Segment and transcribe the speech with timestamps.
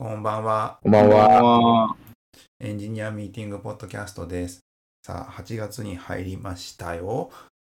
[0.00, 0.78] こんばんは。
[0.82, 1.94] こんばんは。
[2.58, 4.60] エンジニアミーティングポッドキャストです。
[5.04, 7.30] さあ、8月に入りましたよ。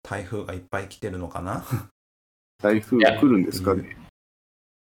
[0.05, 1.65] 台風がいっぱい来てるのかな？
[2.63, 3.97] 台風が来るんですかね。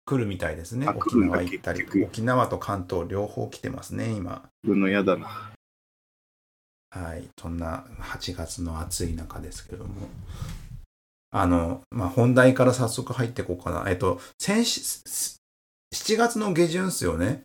[0.06, 0.86] 来るみたいですね。
[0.86, 4.48] あ沖縄行ったり沖縄と関東両方来てますね、今。
[4.64, 5.52] 来るの嫌だな。
[6.88, 7.28] はい。
[7.38, 10.08] そんな8月の暑い中ですけれども。
[11.32, 13.84] あの、まあ、本題から早速入っていこうかな。
[13.90, 15.36] えっと、先し
[15.94, 17.42] 7月の下旬っすよね。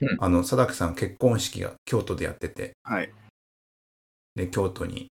[0.00, 2.72] うんあの、佐竹さん結婚式が京都でやってて。
[2.82, 3.12] はい。
[4.34, 5.08] で京都に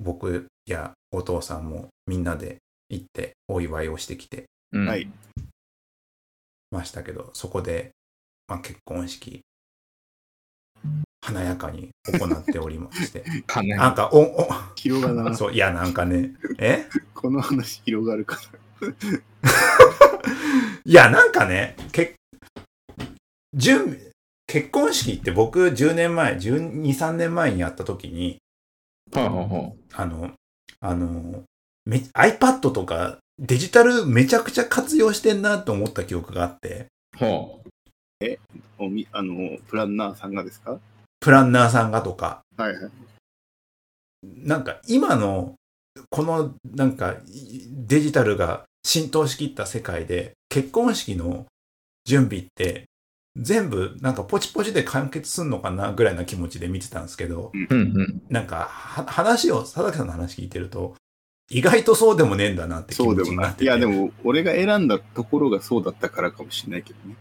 [0.00, 2.56] 僕やお父さんもみんなで
[2.88, 5.08] 行ってお祝いをしてきてうんはい。
[6.70, 7.90] ましたけどそこで、
[8.48, 9.40] まあ、結婚式
[11.20, 13.24] 華やかに行っておりまして
[13.76, 15.30] なんかお広がらな。
[15.30, 16.88] おそういやなんかねえ？
[17.14, 18.38] この話広がるか
[20.84, 22.14] いやなんかねけ
[23.54, 23.98] 準備
[24.46, 28.38] 結婚式って僕10年前123年前にやった時に
[29.12, 30.06] はあはあはあ。
[30.06, 30.32] の、
[30.80, 31.42] あの、
[31.84, 36.86] め iPad とかデジタルめちゃくちゃ活用してんなと思った記憶があって、
[37.20, 37.24] あ。
[37.24, 37.58] は
[38.78, 40.78] おみあの、プランナーさんがですか？
[41.20, 42.90] プランナーさんがとか、はいはい。
[44.22, 45.54] なんか今の
[46.10, 51.46] このなんかいデジタルが浸透しきった世界で結婚式の
[52.04, 52.84] 準備って
[53.36, 58.22] 全部なんかポチポチで完結すんのかなぐらいな気持ちで見てたんですけど、うんうん。
[58.30, 60.94] なんかは話を、佐竹さんの話聞いてると、
[61.50, 63.34] 意外とそうでもねえんだなって気持そうでもない。
[63.34, 63.64] ちになってて。
[63.64, 67.16] いや、でも、俺が選んだところがそうだったからかもしれないけどね。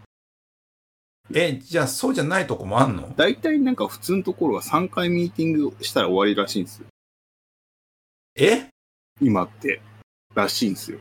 [1.34, 3.12] え、じゃあそうじゃないとこもあんの？
[3.18, 6.86] 大体なんか普通のところは3回ミーティングしたら終わりらしいんですよ。
[8.36, 8.68] え？
[9.20, 9.82] 今って。
[10.36, 11.00] らしいんですよ。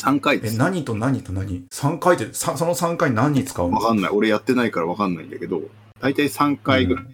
[0.00, 0.58] 3回でえ、す。
[0.58, 4.10] 何と何と何 ?3 回って、さその3回何に使うのわかんない。
[4.10, 5.62] 俺やってないからわかんないんだけど、
[6.00, 7.06] 大体3回ぐらい。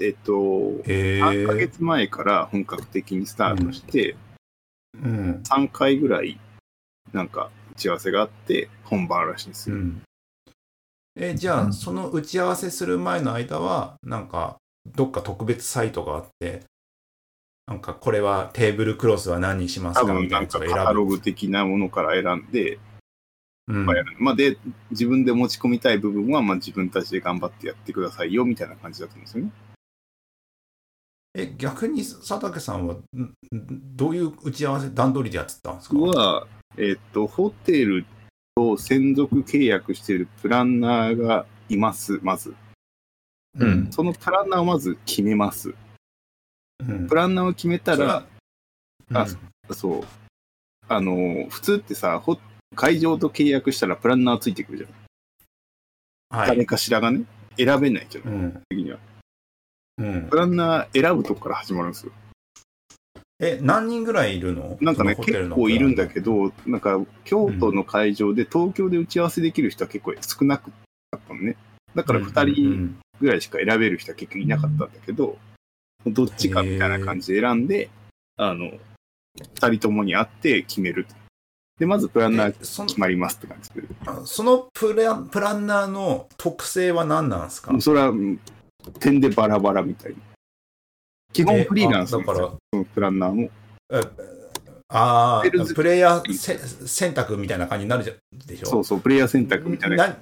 [0.00, 0.32] えっと、
[0.86, 1.58] へ3ヶえ。
[1.58, 4.16] 月前から本格的にスタートして、
[4.94, 5.42] うん。
[5.44, 6.40] 3回ぐらい、
[7.12, 9.76] なんか、打ち合わせがあって、本番らしいんですよ。
[9.76, 10.02] うん。
[11.16, 14.56] え、じゃあ、その打ち合わせする前の間は、なんか、
[14.86, 16.62] どっか特別サイトがあって、
[17.70, 20.46] なんか、これはテーブルクロスは何にします多かみたいな。
[20.48, 22.80] カタログ的なものから選んで、
[23.68, 24.58] うんまあやるまあ、で、
[24.90, 29.52] 自分で持ち込みたい部分は、まあ自分たちで頑張ってやってくださいよ、みたいな感じだと思うんですよね。
[31.32, 32.96] え、逆に佐竹さんは、
[33.94, 35.94] どういう打ち合わせ、段取りでやってたんですか？
[35.94, 38.04] 僕は、えっと、ホテル
[38.56, 42.52] と専属契約しているプランナーがいます、まず。
[43.56, 45.72] うんそのプランナーをまず決めます。
[46.88, 48.26] うんプランナーを決めたら、それは
[49.68, 50.04] あそう。
[50.88, 52.38] あの、普通ってさ、ホ
[52.74, 54.90] 会場と契約したらプランナーついてくるじゃん。
[56.30, 56.66] 誰はい。
[56.66, 57.24] かしらがね、
[57.56, 58.62] 選べないじゃん、うん。
[58.68, 58.98] 的には。
[59.98, 60.36] うんプ。
[60.36, 62.12] ランナー選ぶとこから始まるんですよ。
[63.42, 64.76] え、何人ぐらいいるの？
[64.80, 66.12] なんかね、結構いるんだど。
[66.12, 70.70] けど、なんか、京都の会場で東京で打ち合わせできる人は結構少なか
[71.16, 71.56] ったのね。
[71.94, 75.38] だから2う人んぐらいしか選べる人は結局いなかったんだけど、
[76.06, 77.90] どっちかみたいな感じで選んで、
[78.36, 78.70] あの、
[79.38, 81.14] 2人ともに会って決めると。
[81.78, 83.82] で、まずプランナー決まりますって感じで。
[84.26, 87.74] そのプランプランナーの特性は何なんですか？
[87.80, 88.40] それは、うん
[88.98, 90.18] 点でバラバラみたいな。
[91.34, 93.50] 基本フリーランスだよ、そのプランナーも。
[93.92, 94.00] え
[94.88, 96.56] ああ、プレイヤーせ
[96.88, 98.14] 選択みたいな感じになるじゃ
[98.46, 98.66] でしょ？
[98.66, 100.08] そうそう、プレイヤー選択みたいな。
[100.08, 100.16] な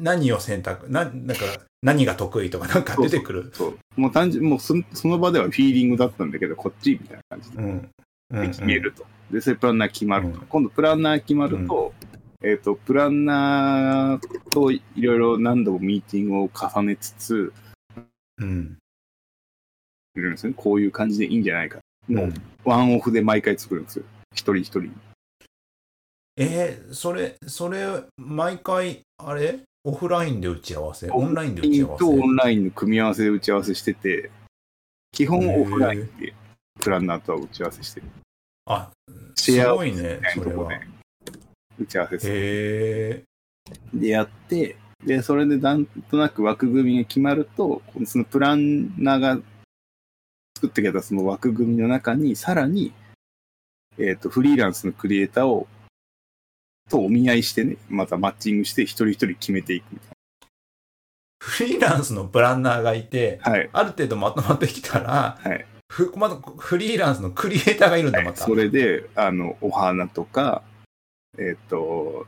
[0.00, 0.90] 何を選択？
[0.90, 1.44] ななんか
[1.84, 3.50] 何が得意とかなんか出てくる。
[3.52, 7.90] そうもう単純もうそその場ではフィーリングだったんだけど、こっちみたいな感じでうん。
[8.30, 9.04] うん決めると。
[9.30, 10.40] で、それプランナー決まると。
[10.40, 11.92] うん今度プランナー決まると、
[12.42, 17.52] えっ、と、プランナーといろいろ何度もミーティングを重ねつつ、
[18.38, 18.78] うん。
[20.16, 20.54] いるんですね。
[20.56, 21.80] こういう感じでいいんじゃないか。
[22.08, 22.34] もう、うん
[22.64, 24.06] ワンオフで毎回作るんですよ。
[24.32, 24.90] 一人一人。
[26.38, 29.60] えーそれ、それ、毎回、あれ？
[29.84, 31.10] オフラインで打ち合わせ？
[31.10, 32.04] オンラインで打ち合わせ？
[32.04, 34.30] とオンラインの組み合わせで打ち合わせしてて、
[35.12, 36.34] 基本オフラインで
[36.80, 38.06] プランナーとは打ち合わせしてる。
[38.66, 38.90] あ、
[39.34, 40.68] シェアすごいね、それは。
[41.78, 42.34] 打ち合わせする。
[42.34, 42.38] へ
[43.10, 43.22] え。
[43.92, 49.38] でやって、で、それでなんとなく枠組みが決まると、そのプランナーが
[50.56, 52.94] 作ってくれたその枠組みの中に、さらに、
[53.98, 55.68] えっ、と、フリーランスのクリエイターを、
[56.88, 60.08] とお見合いしてね、またマッチングして一人一人決めていくみたい
[61.38, 63.52] フリーランスのプランナーがいて、な。
[63.52, 63.70] はい。
[63.72, 65.66] ある程度まとまってきたら、はい。
[65.88, 68.38] ふまだフリーランスのクリエイターがいるんだ、また。
[68.38, 70.62] それで、あの、お花とか、
[71.38, 72.26] えっ、と、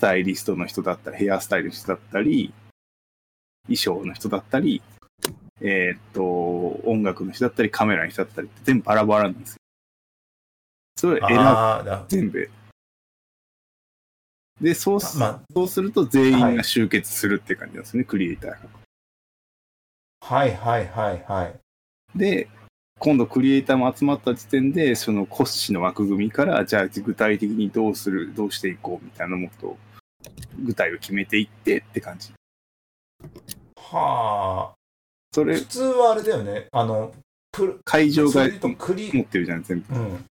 [0.00, 2.52] タイリストの人だったり、ヘアスタイルの人だったり、
[3.64, 4.82] 衣装の人だったり、
[5.60, 6.24] えーっと、
[6.88, 9.56] 音楽の人だったり、カメラの人だったりって全部バラバラなんですよ。
[10.96, 12.50] それ選ぶ、全部。
[14.60, 18.58] で、そうす,、まあ、そうすると全員が集結するって感じなんですね、クリエイターが。
[20.22, 22.18] はいはいはいはい。
[22.18, 22.48] で、
[22.98, 29.78] 今度クリエイターも集まった時点で、その骨子の枠組みから、じゃあ具体的にどうする、どうしていこうみたいなもっと
[30.62, 32.32] 具体を決めていってって感じ。
[33.78, 34.74] はあ。
[35.32, 36.66] それ普、通はあれだよね。
[36.72, 37.12] あの、
[37.52, 39.94] プ会場が持ってるじゃん、全部。
[39.94, 40.24] うん。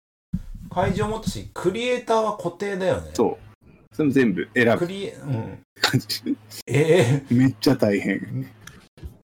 [0.70, 3.12] 会場もったし、クリエイターは固定だよね。
[3.14, 3.49] そう。
[3.94, 5.66] それも全部選ぶクリエ、うん。
[5.82, 6.38] 感じ。
[6.68, 8.48] えめっちゃ大変。
[8.54, 8.60] え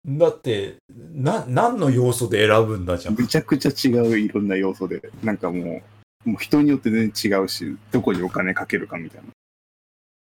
[0.06, 0.76] だって、
[1.14, 3.16] な、何の要素で選ぶんだじゃん。
[3.16, 5.02] めちゃくちゃ違ういろんな要素で。
[5.24, 5.82] なんかも
[6.26, 9.28] う、もう人によって全然違うし、どこにお金かけるかみたいな。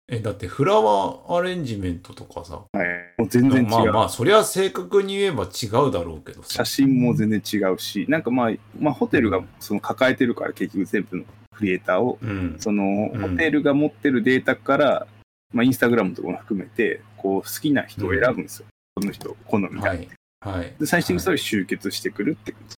[0.06, 2.62] え、だってフラワーアレンジメントとかさ。
[2.72, 2.86] はい。
[3.18, 3.68] もう全然違う。
[3.68, 6.64] まあまあ、そりゃ正確に言えば違うだろうけどさ写。
[6.64, 11.24] 真も全然違うし、なんかまあ、まあホテルがその抱えてるから結局全部の
[11.56, 12.56] クリエイターを、うん。
[12.58, 15.06] そのうんホテルが持ってるデータから、
[15.52, 18.66] まあインスタグラムとかも含めて、こう好きな人を選ぶんですよ。
[18.96, 19.88] この人、好みが。
[19.88, 20.08] はい。
[20.40, 20.74] はい。
[20.78, 22.76] で、最終的にそれ集結してくるって感じ。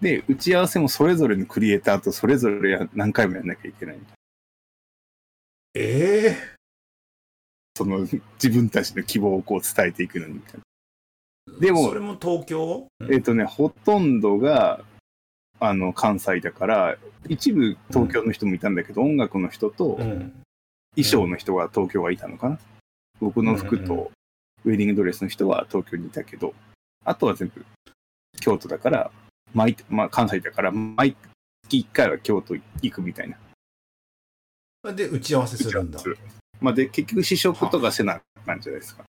[0.00, 4.16] で、打ち合わせもそれぞれのクリエイターとそれぞれや何回もやんなきゃいけないみたい
[5.76, 5.84] な。
[5.84, 6.56] ええ
[7.76, 10.40] その自分たちの希望をこう伝えていくのに。
[11.60, 12.88] でもそれも東京？
[13.10, 14.80] えっ、とね、ほとんどが、
[15.60, 16.96] あの、関西だから、
[17.28, 20.32] 一部東京の人もいたんだけど、音楽の人とうん。
[20.96, 22.58] 衣装の人が東京はいたのかな。
[23.20, 24.10] 僕の服うんうんと
[24.64, 26.54] ウェディングドレスの人は東京にいたけど、
[27.04, 27.64] あとは全部
[28.40, 29.10] 京都だから、
[29.52, 31.14] 毎、まあ関西だから、毎
[31.68, 33.36] 月1回は京都行くみたいな。
[34.92, 36.00] で、打ち合わせするんだ。
[36.60, 39.04] まあで、結局試食とかせなあかんじゃないですか。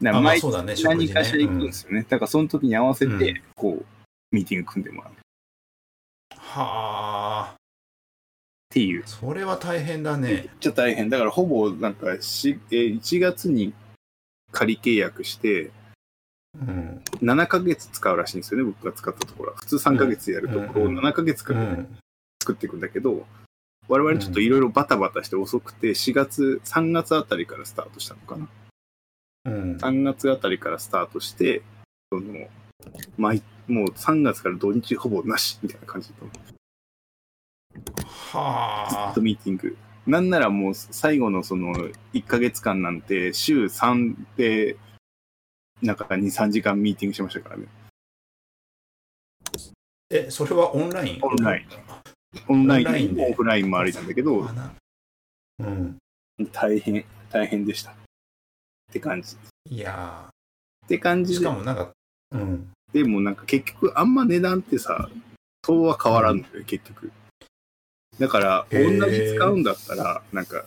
[0.00, 1.14] だか毎そうだね、食事ね。
[1.14, 2.06] 何かしら行くんうんですよね。
[2.08, 3.84] だからその時に合わせうて、こう、
[4.32, 5.16] ミーティング組んでもらうっ
[6.38, 7.56] はあ、
[8.70, 9.02] ていう。
[9.06, 10.48] それは大変だめっね。
[10.60, 11.08] ちゃ大変。
[11.08, 13.72] だからほぼなんかし、えー1月に
[14.50, 15.70] 仮契約して、
[16.60, 17.02] うん。
[17.22, 19.56] 7ヶ月使うらしいんですよね、僕が使ったところは。
[19.58, 21.98] 普通3ヶ月やるところをうん7ヶ月かけてうん。
[22.42, 23.26] 作っていくんだけど、
[23.88, 28.48] 我々ちょっといろいろバタバタして遅くて、4月、3月あたりからスタートしたのかな。
[29.44, 29.76] うん。
[29.76, 31.62] 3月あたりからスタートして、
[32.10, 32.48] その、
[33.16, 36.32] 毎、もう3月から土日ほぼなしみたいな感じだったの
[37.74, 39.76] ずはっとミーティング。
[40.06, 41.74] なんならもう最後のその
[42.12, 44.76] 1ヶ月間なんて週3で
[45.80, 47.66] なんか2、3時間ミーティングしましたからね。
[49.44, 49.50] あ。
[50.10, 51.20] え、それはオンライン？
[51.22, 52.01] オンライン
[52.48, 54.48] オンラインもオフラインもありなんだけど
[55.58, 55.98] うん。
[56.52, 57.90] 大変、大変でした。
[57.90, 57.94] っ
[58.92, 59.34] て感じ。
[59.34, 59.38] っ
[59.70, 60.28] いや
[60.88, 61.90] て感ーじで、しかもなんか、
[62.32, 62.70] うん。
[62.92, 65.08] でもなんか結局あんま値段ってさ、
[65.64, 67.12] そうは変わらんのよ、結局。
[68.18, 68.78] だから、同
[69.10, 70.64] じ使うんだったら、なんか、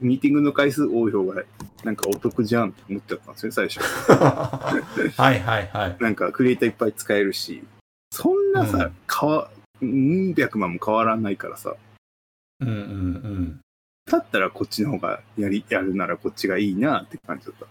[0.00, 1.42] ミーティングの回数多い方が、
[1.84, 3.80] なんかお得じゃんって思っちゃったんですよね、最初。
[5.16, 5.96] はいはいはい。
[6.00, 7.62] なんかクリエイターいっぱい使えるし、
[8.10, 9.50] そんなさ、うんかわ、
[9.82, 11.76] うん百万も変わらないからさ、
[12.60, 13.60] うんうんうん。
[14.10, 17.66] だったらこっちの方がやり、やるならこっちがいいなって感じだった。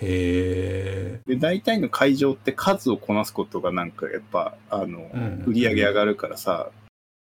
[0.02, 1.20] え。
[1.26, 6.70] で、大体の会場って数をこなすことがなんかやっぱ、あの、うん売り上げ上がるからさ、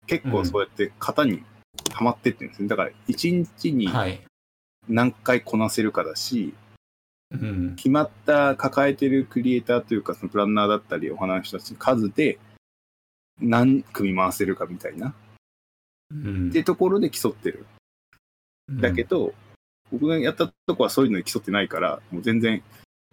[0.07, 1.43] 結構そうやって型に
[1.93, 2.69] はまってってるんですね。
[2.69, 4.21] だから1日にはい。
[4.89, 6.55] 何回こなせるかだし、
[7.31, 7.77] うん。
[7.77, 12.39] 決まった抱えてるクリエイターというか、そのプランナーだったりお話ししたちの数で
[13.41, 15.15] 何組回せるかみたいな。
[16.11, 17.67] うんってところで競ってる。
[18.71, 19.35] だけど、
[19.91, 22.63] 僕がやったとこはそういうのに競ってないから、もう全然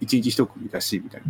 [0.02, 1.28] 一日一組だし、みたいな。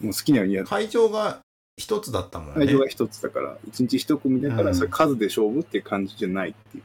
[0.00, 0.68] もう好きなようにやる。
[0.68, 1.40] 会場が
[1.76, 2.66] 一つだったもんね。
[2.66, 6.84] 会場が一つだから、一日一組だから、うんそれ数で勝負っていう感じじゃないっていう。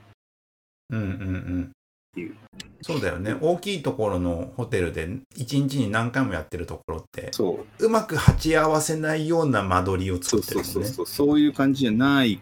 [0.92, 1.72] うんうんうん
[2.20, 2.36] いう。
[2.82, 3.36] そうだよね。
[3.42, 7.86] 大きいところのホテルで一日に何回もやってるところって、そう。
[7.86, 10.64] うまく鉢合わせないような間取りを作ってるね。
[10.64, 11.06] そうそうそう。
[11.06, 12.42] そういう感じじゃない。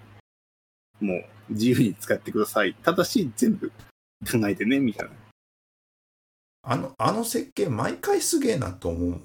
[1.00, 2.74] もう自由に使ってください。
[2.74, 5.13] ただし全部考えてね、みたいな。
[6.63, 9.22] あの、あの設計毎回すげえなと思う。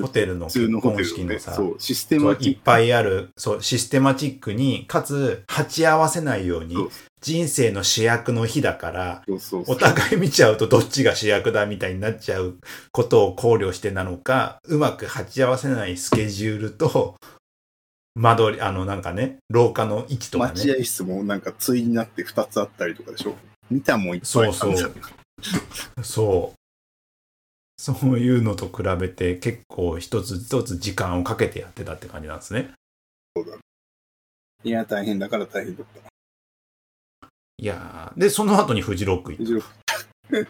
[0.00, 6.76] ホテルの結婚式のさ、そう、システそういっぱいある、そう、システマチックに、かつ、鉢合わせないように
[7.24, 12.58] 人生の主役の日だから、そうそうそうお互い見ちゃうとどっちが主役だみたいになっちゃう
[12.92, 17.16] ことを考慮してなのか、うまく鉢合わせないスケジュールと、
[18.14, 20.52] 間取り、あの、なんかね、廊下の位置とかね。
[20.52, 23.34] 待合室もなんか対になって2つあったりとかでしょ？
[23.70, 24.90] 見たもんいっぱいあったんだよ
[26.02, 26.58] そう。
[27.82, 32.72] そういうのと比べて結構一つ一つ時間をかけてやってたって感じなんですね。
[34.62, 36.13] いや、大変だから大変だった。
[37.58, 40.44] いやーで、その後にフジロック行っフジロック。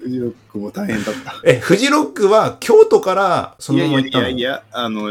[0.00, 1.32] フジロックも大変だった。
[1.32, 1.40] た。
[1.48, 4.24] え、フジロックは京都からそいやいやいのまま行ったの？
[4.24, 5.10] やいや、あの、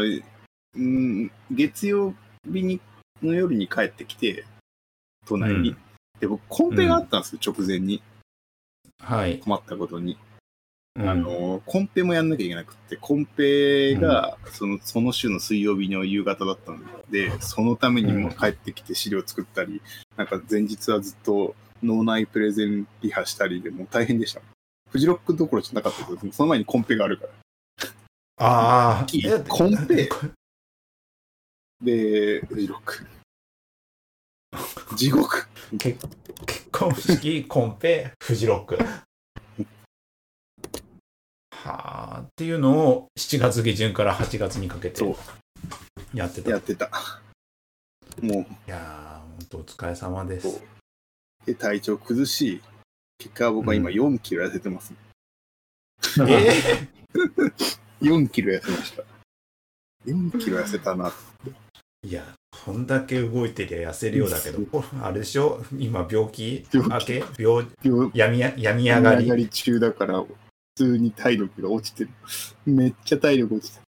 [0.76, 2.14] うん、月曜
[2.44, 2.80] 日に
[3.22, 4.44] の夜に帰ってきて、
[5.26, 5.70] 都内に。
[5.70, 5.76] うん
[6.20, 8.02] で、僕、コンペがあったんですよ、直前に。
[9.02, 9.38] はい。
[9.38, 10.18] 困ったことに。
[11.00, 16.78] うんあの、コンペもやんなきゃいけなくって、コンペが、その、その週の水曜日の夕方だったの
[17.10, 19.80] で、そのためにも帰ってきて資料作ったり、
[20.16, 24.40] なんか前日はずっと脳内プレゼンリハしたりでもう大変でした。
[24.90, 27.30] フジロックどころじゃなかったですその前にコンペがあるから。
[28.36, 29.06] ああ。
[29.48, 30.08] コンペ
[31.82, 33.06] で、フジロック。
[34.96, 35.48] 地獄。
[35.78, 36.06] 結
[36.46, 38.78] 結婚式、コンペ、フジロック。
[41.64, 42.20] はあ。
[42.22, 45.04] っていうのを7月下旬から8月にかけて
[46.14, 46.48] やってた。
[46.50, 46.90] いやってた。
[48.22, 50.60] もう、やー、本当お疲れ様です。
[51.46, 52.60] で体調崩し、
[53.18, 54.92] 結果僕は今うん4キロ痩せてます。
[56.26, 56.88] え
[58.02, 59.02] 4 キロ痩せました。
[60.06, 61.10] 4キロ痩せたな。
[61.10, 61.12] ー、
[62.08, 62.26] いや、
[62.64, 65.62] こんだけ動いてりゃ痩せるようだけど、おあれでしょ？
[65.78, 66.66] 今病気？
[66.72, 67.00] 病気明
[67.36, 67.42] け？
[67.42, 69.24] 病、病病みや、病み上がり。
[69.24, 70.36] 上がり中だから、普
[70.80, 72.10] 通に体力が落ちてる。
[72.64, 73.82] めっちゃ体力落ちてる。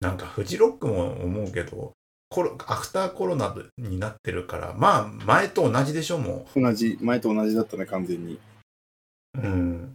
[0.00, 1.92] なんかフジロックも思うけど、
[2.28, 8.40] コロアフターコロナになってるから、まあ前と同じでしょ、も同じ、前と同じだったね、完全に。
[9.34, 9.40] う。
[9.40, 9.94] うん。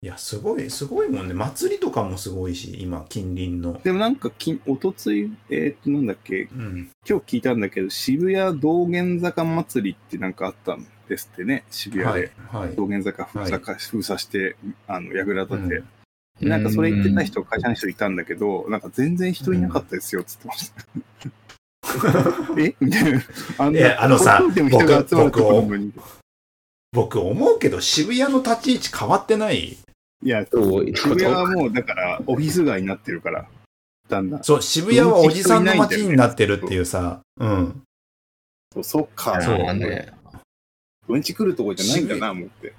[0.00, 1.34] いや、すごい、すごいもんね。
[1.34, 3.80] 祭りとかもすごいし、今、近隣の。
[3.82, 6.90] でもなんかき、おとつい、えーっと、なんだっけ、うん。
[7.08, 12.32] 今日聞いたんだけど、渋谷道玄坂祭りってなんかあったんですってね、渋谷で。
[12.76, 14.56] 道玄坂封鎖か、封鎖して、
[14.86, 15.74] あの、櫓立て。
[15.76, 15.84] うん
[16.40, 20.84] なんかそれ言ってた人、会社の人いたんだけど、なんか全然人いなかったですよ、つってました。
[22.58, 22.74] え？
[22.80, 23.22] みたいな。
[23.58, 25.92] あんいやあのさほっといても人が集まるところなのに。
[26.90, 29.78] 僕思うけど、渋谷の立ち位置変わってない？
[30.24, 33.46] いや、そう渋谷はもう、だから、オフィス街になってるから、
[34.08, 34.42] だんだん。
[34.42, 37.82] そう、渋谷はおじさんの街になってるっていうさ、うん。
[38.72, 39.40] そうそっか。
[39.40, 40.13] そうまあね。
[41.08, 41.22] うん。
[41.22, 42.08] ち来るとこじゃないん。
[42.08, 42.72] だな、思って。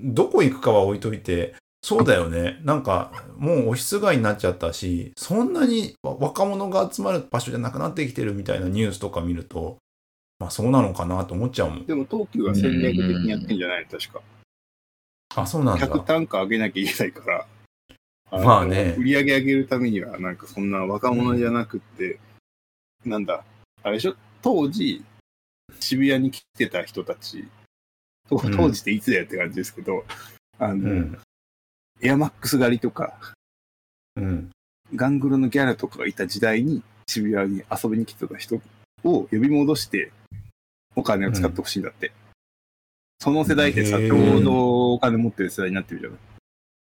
[0.00, 2.58] どこ行くかは置いといて、そうだよね。
[2.64, 2.82] なん。
[2.82, 5.52] か、もうオフィス街になっちゃったし、そん。
[5.52, 9.76] なに若者が集まる場所じゃなくなってきてるみたいなニュースとか見ると、
[10.40, 11.86] まあそうなのかなと思っちゃうもん。
[11.86, 13.58] でも東急は戦略的にやってん。
[13.58, 14.20] じゃない確か。
[15.36, 15.78] あ、そうなん。
[15.78, 15.86] だ。
[15.86, 17.46] 客単価上げなきゃいけないから。
[18.32, 20.36] のまあね売り上げ上げるためには、なん。
[20.36, 20.70] かそん。
[20.70, 22.18] な若者じゃなくって、
[23.04, 23.24] なん。
[23.24, 23.44] だ、
[23.82, 25.02] あれでしょ当時、
[25.80, 27.48] 渋谷に来てた人たち、
[28.28, 28.38] 当
[28.70, 30.04] 時っていつだよって感じですけど、
[30.58, 31.18] あの、うん。
[32.00, 33.18] エアマックス狩りとか、
[34.16, 34.50] うん。
[34.94, 38.60] ガングロのギャラとかがいた時代に渋谷に遊びに来てた人を
[39.02, 40.12] 呼び戻して
[40.96, 42.12] お金を使ってほしいんだって。
[43.20, 46.18] その世代ってさ、ちょうどお金持ってる世代になってるじゃない。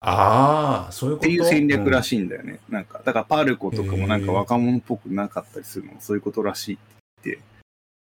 [0.02, 1.28] ああ、そういうこと？
[1.28, 2.60] っていう戦略らししいんだよね。
[2.70, 6.78] なんか、だからパルコとかもなんか若者っぽくなかったりするのもそういうことらしいっ
[7.24, 7.40] て、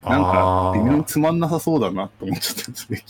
[0.02, 3.02] なんか微妙につまんなさそうだなと思っちゃったんですね、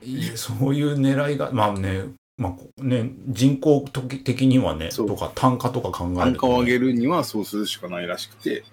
[0.00, 0.36] 聞いて。
[0.36, 2.04] そういう狙いが、まあね、
[2.36, 3.80] まあこね、人口
[4.24, 8.64] 的にはね、とか単価とか考えると、単価を上げるにはそうするしかないらしくて、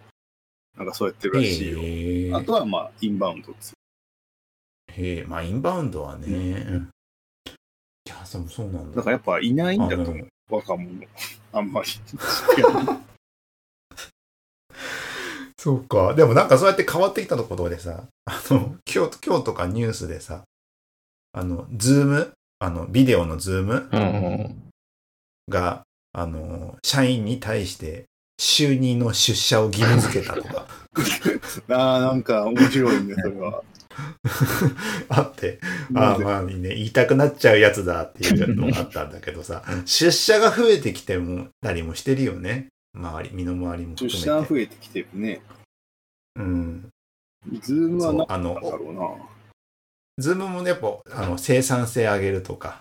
[0.78, 2.38] なんかそうやってるらしいよ。
[2.38, 3.74] あとはまあ、インバウンドです。
[4.94, 6.28] へえ、まあインバウンドはね。
[6.28, 6.90] うん
[8.08, 8.98] いや、そうそうなんだ。
[8.98, 10.88] だからやっぱいないんだと思あう、若者。
[11.54, 11.88] あんまり。
[15.66, 16.14] そうか。
[16.14, 20.44] でもなんかそうやって変わってきたところでさ、あの、今日、今日とかニュースでさ、
[21.34, 24.04] あの、 Zoomあの、ビデオの Zoom うんう
[24.44, 24.64] ん。
[25.50, 25.82] が、
[26.14, 28.06] あの、社員に対して、
[28.40, 30.68] 週2の出社を義務付けたとか
[31.76, 33.64] ああ、なんか面白いね、それは。
[35.10, 35.60] あって、
[35.96, 42.68] ああまあね、言いたくなっちゃうやつだっていうのがあったんだけどさ、出社が増えてきてもたりもしてるよね。
[42.96, 44.14] 周り、身の回りも含めて。
[44.14, 45.42] 出社増えてきてるね。
[46.36, 46.90] うん。
[47.62, 49.30] Zoomは何だ、ろうな。
[50.18, 52.80] Zoomもね、やっぱ、あの、生産性上げるとか、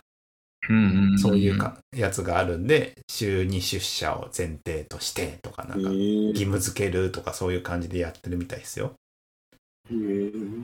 [0.68, 1.18] うんうん。
[1.18, 8.94] そういうか、やつがあるんで、週2出社を前提としてとか、なんか、へ義務付けるとか、そういう感じでやってるみたいですよ。
[9.90, 10.62] えー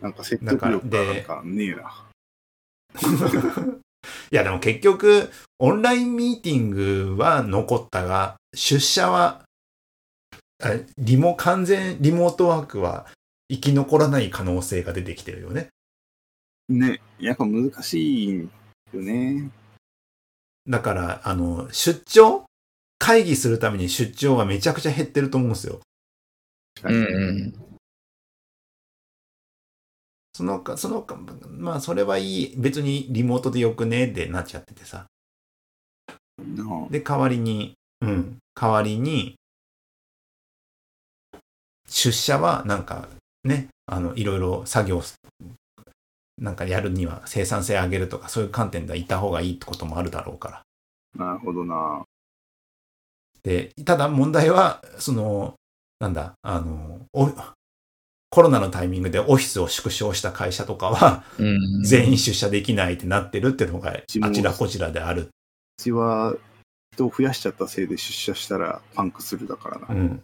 [0.00, 2.06] なんか説得力がなんかねえな。
[4.30, 9.44] いや、でも結局、オンラインミーティングは残ったが、出社は、
[10.62, 13.06] あリモ、完全リモートワークは
[13.48, 15.68] 生き残らない可能性が出てきてるよね。
[16.68, 18.48] ね、やっぱ難しい
[18.92, 19.50] よね。
[20.66, 22.46] だから、あの、出張？
[22.98, 25.80] 会議するために出張はめちゃくちゃ減ってると思うんですよ。
[26.82, 27.54] うんうん。
[30.32, 31.14] そのか、そのか、
[31.48, 32.56] まあ、それはいい。
[32.56, 34.06] 別にリモートでよくね？
[34.06, 35.06] ってなっちゃっててさ。
[36.90, 39.34] で、代わりに、うん、代わりに、
[41.88, 43.08] 出社はなんか
[43.44, 45.02] ね、あの、いろいろ作業、
[46.38, 50.62] なんかやるには生産性上げるとか、そういう観点でいた方がいいってこともあるだろうか
[51.16, 51.26] ら。
[51.26, 52.04] なるほどな。
[53.42, 55.54] で、ただ問題は、その、
[56.00, 57.30] なんだ、あの、お
[58.28, 65.22] コロナのタイミングでオフィスを縮小した会社とかは、うん、全員出社できないってなってるっていうのがあちらこちらである。
[65.22, 65.28] う
[65.78, 66.34] ちは
[66.96, 69.86] 人を増やしちゃったせいで出社したらパンクするだからな。
[69.90, 70.22] うん。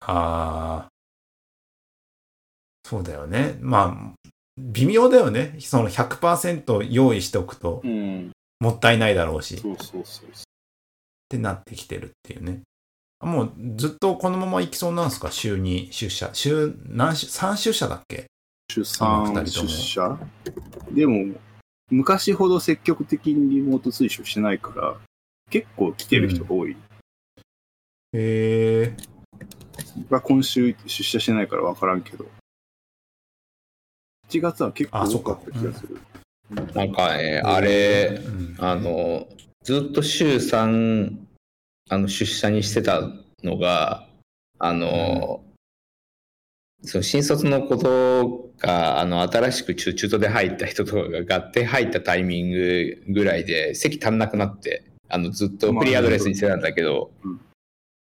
[0.00, 0.88] ああ。
[2.84, 3.56] そうだよね。
[3.60, 5.56] まあ、微妙だよね。
[5.60, 8.30] その100%用意しておくとうん。
[8.60, 9.54] もったいないだろうし。
[9.54, 10.26] っそうそうそう。
[11.28, 12.60] てなってきてるっていうね。
[13.20, 15.30] あもうずっとこのまま行きそうなんですか？
[15.30, 16.30] 週2出社。
[16.34, 18.26] 週何し、3出社だっけ？
[18.68, 20.18] 出今産、二人とも出社
[20.90, 21.34] でも、
[21.90, 24.96] 昔ほど積極的にリモート追従してないから、
[25.54, 26.72] 結構来てる人が多い。
[26.72, 26.76] へ
[28.12, 28.96] え。
[29.98, 32.26] 僕は今週出社してないから分からんけど。
[34.28, 36.00] 1月は結構あそっか多かった気がする。
[36.74, 39.28] なんかね、あれ、うんあの、
[39.62, 41.18] ずっと週3、
[41.88, 43.02] あの、出社にしてた
[43.44, 44.08] のが、
[44.58, 45.44] あの、
[46.82, 57.12] その新卒のことが、あの、新しく中中途で入った人とかが合併入ったタイミングぐらいで席足んなくなって、あの、ずっとフリーアドレスにしてたんだけど、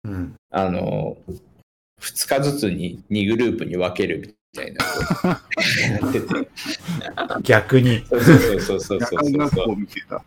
[0.04, 0.34] うん。
[0.50, 1.16] あの、
[2.00, 5.28] 2日ずつに2グループに分けるみたいなこと
[5.80, 6.48] やってて。
[7.42, 8.04] 逆に。
[8.06, 9.66] そうそうそうそうそうそうそう。
[9.68, 10.24] 校見てた。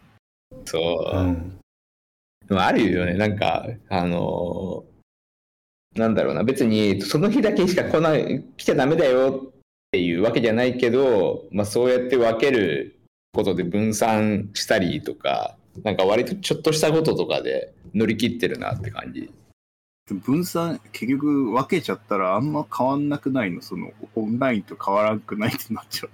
[0.64, 1.18] そう。
[1.18, 1.60] うん。
[2.48, 4.90] でもあるよね、なんか、あのー
[5.96, 9.52] なんだろうな、別にその日だけしか来ない、来ちゃダメだよっ
[9.92, 13.00] ていうわけじゃないけど、まあそうやって分ける
[13.34, 19.32] ことで分散したりとか、なんか割とちょっとしたこととかで乗り切ってるなって感じ。
[20.14, 26.10] 分散、結局分けちゃったらあんま変わんなくないのその、オンラインと変わらんくないってなっちゃう。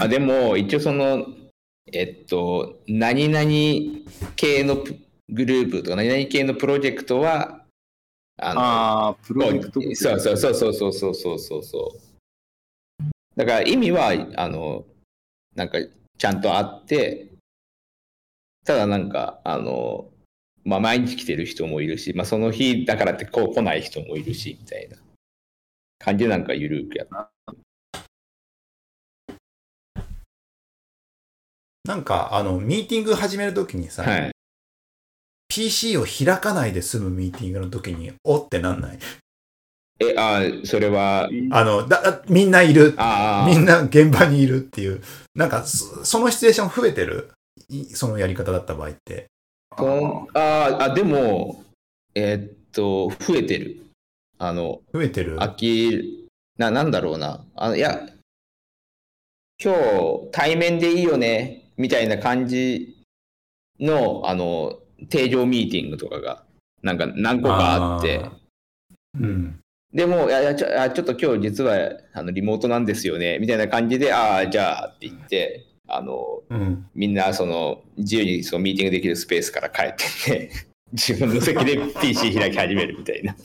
[0.00, 1.26] あでも、一応その、
[1.92, 3.44] えっと、何々
[4.36, 4.76] 系の
[5.28, 7.64] グループとか、何々系のプロジェクトは、
[8.38, 8.60] あの、
[9.08, 12.08] あ、プロジェクトそうそうそうそうそうそうそうそう。
[13.36, 14.84] だから意味は、あの、
[15.54, 15.78] なんか
[16.18, 17.27] ちゃんとあって、
[18.68, 20.10] ただなんか、あの、
[20.62, 24.98] まあ毎日来てる人もいるし、まあその日だからってこう来ない人もいるし、みたいな
[25.98, 27.30] 感じでなんか緩くやった。
[31.86, 34.30] なんか、あの、ミーティング始めるときにさ、はい。
[35.48, 38.98] PC を開かないで済むミーティングの時に、おってなんない？
[40.00, 42.90] え、あそれは、あの、だ、だみんないる。
[43.46, 45.00] みんな現場にいるっていう。
[45.34, 47.30] なんか、そそのシチュエーション増えてる？
[47.30, 47.37] い
[47.94, 49.26] そのやり方だった場合って。
[49.70, 51.64] ああ、でも、
[52.14, 53.82] えーっと、増えてる。
[54.38, 55.36] あの、増えてる？
[55.38, 57.44] 飽きな、なんだろうな。
[57.54, 58.08] あの、いや、
[59.62, 62.96] 今日対面でいいよね、みたいな感じ
[63.80, 64.78] の、あの、
[65.10, 66.44] 定常ミーティングとかが、
[66.82, 68.24] なんか何個かあって、
[69.20, 69.60] うん。
[69.92, 71.76] でも、いやいやちょあちょっと今日実は
[72.12, 76.86] あのリモートなんですよね、みたいな感じで、ああ、じゃあって言って、あの、うん。
[76.94, 80.50] みんなその自由にそのミーティングできるスペースから帰ってって、
[80.92, 83.36] 自分の席で PC 開き始めるみたいな。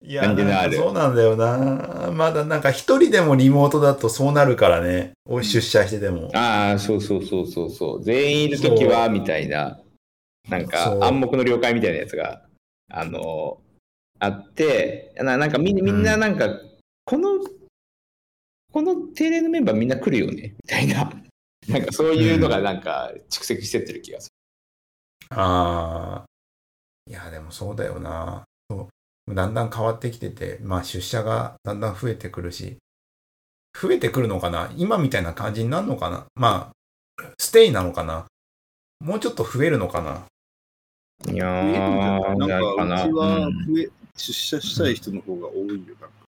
[0.00, 0.24] いや、
[0.72, 2.10] そうなんだよな。
[2.12, 5.12] まだなんか一人でもリモートだとそうなるからね。
[5.26, 6.30] お出社してでも。
[6.34, 8.04] ああ、そうそうそうそうそう。
[8.04, 9.80] 全員いるときは、みたいな、
[10.48, 12.42] なんか暗黙の了解みたいなやつが、
[12.90, 13.60] あの、
[14.18, 16.58] あって、ななんかみみんななんか、
[17.04, 17.28] この、
[18.78, 21.10] この定例のメンバーみんな来るよね、 みたいな。
[21.66, 24.28] なんかそういうのがなんか蓄積してってる気がす
[25.30, 26.24] ああ。
[27.04, 28.44] いや、でもそうだよな。
[28.70, 28.88] そ
[29.28, 32.78] うだんだん変わってきてて、まあ出社がだんだん増えてくるし、
[33.76, 34.72] 増えてくるのかな？
[34.76, 36.26] 今みたいな感じになるのかな？
[36.36, 36.72] ま
[37.18, 38.26] あ、ステイなのかな？
[39.00, 40.24] もうちょっと増えるのかな？
[41.26, 41.34] る。
[41.34, 45.66] いや増えるんじゃないー、なんか、なうちはうん増え、出社したい人の方が多いよ。
[45.66, 46.28] なんか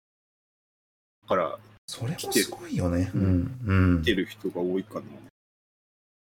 [1.29, 3.09] だから、それもすごいよね。
[3.13, 3.59] うん。
[3.65, 4.05] うん来。
[4.05, 5.01] てる人が多いかな。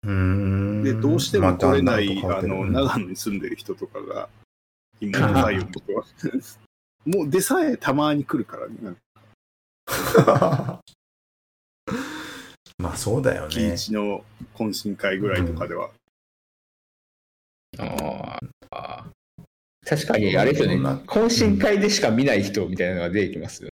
[0.05, 0.83] うーん。
[0.83, 4.29] で、どうしても来れない、まああの、長野に住んでる人とかが、
[5.01, 6.05] 今の太陽のことは。
[7.05, 8.77] もう、でさえたまに来るからね。
[8.81, 9.01] なんか
[12.79, 13.75] まあそうだよ月ね。
[13.75, 15.91] 一の懇親会ぐらいとかでは。
[17.79, 18.39] あ
[18.71, 19.07] あ
[19.85, 20.77] 確かに、あれですよね。
[21.07, 23.72] 懇親会でしか見ない人みたいなのが出てきますよ。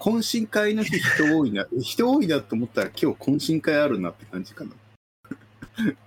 [0.00, 4.70] 懇親会の日人多いな、 人多いなと思ったら今日懇親会あるなって感じかな。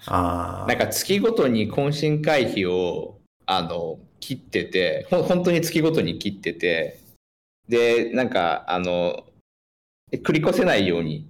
[0.08, 0.67] ああ。
[0.67, 6.99] なんか月ごとに懇親会費を、あの、切ってて、ほん本当に月ごとに切ってて、
[7.69, 9.25] で、なんか、あの、
[10.12, 11.29] 繰り越せないように、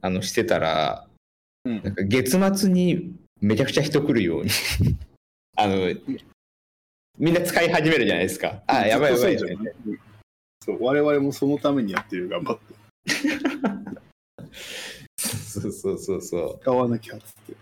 [0.00, 1.08] あの、してたら、
[1.64, 4.50] うんなんか月末にめちゃくちゃ人来るように、
[5.56, 5.92] あの、
[7.18, 8.62] みんな使い始めるじゃないですか。
[8.66, 9.36] あ、やばいやばい？
[10.64, 12.74] そう我々もそのためにやってる、頑張って。
[15.06, 17.52] そうそうそうそ使わなきゃっつって。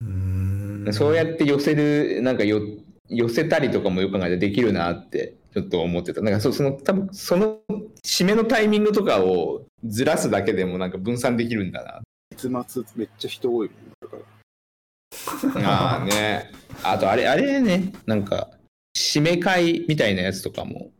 [0.00, 0.92] うーんう。
[0.92, 2.62] そうやって寄せる、なんかよ
[3.08, 6.22] 寄せたりとかもよく考えたらできるなってちょっと思ってた。
[6.22, 7.58] なんかそその多分その
[8.02, 12.00] 締めのタイミングとかをずらすだけでもなんか分散できるんだな。
[12.30, 15.68] 月末めっちゃ人多いもんだから。
[15.68, 16.50] ああね。
[16.82, 18.50] あとあれ、あれね、なんか
[18.96, 20.90] 締め会みたいなやつとかも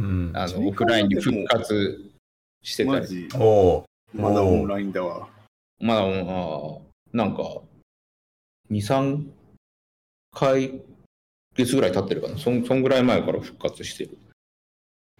[0.00, 0.32] うん。
[0.34, 2.10] あのオフラインに復活
[2.62, 3.00] してたり。
[3.00, 3.84] マジ、おお。
[4.12, 5.28] まだオンラインだわ。
[5.80, 6.80] まあ、あー
[7.12, 7.42] なんか
[8.70, 9.26] 2、3
[10.32, 10.80] 回
[11.56, 12.38] 月ぐらい経ってるかな。
[12.38, 14.18] そんそんぐらい前から復活してる。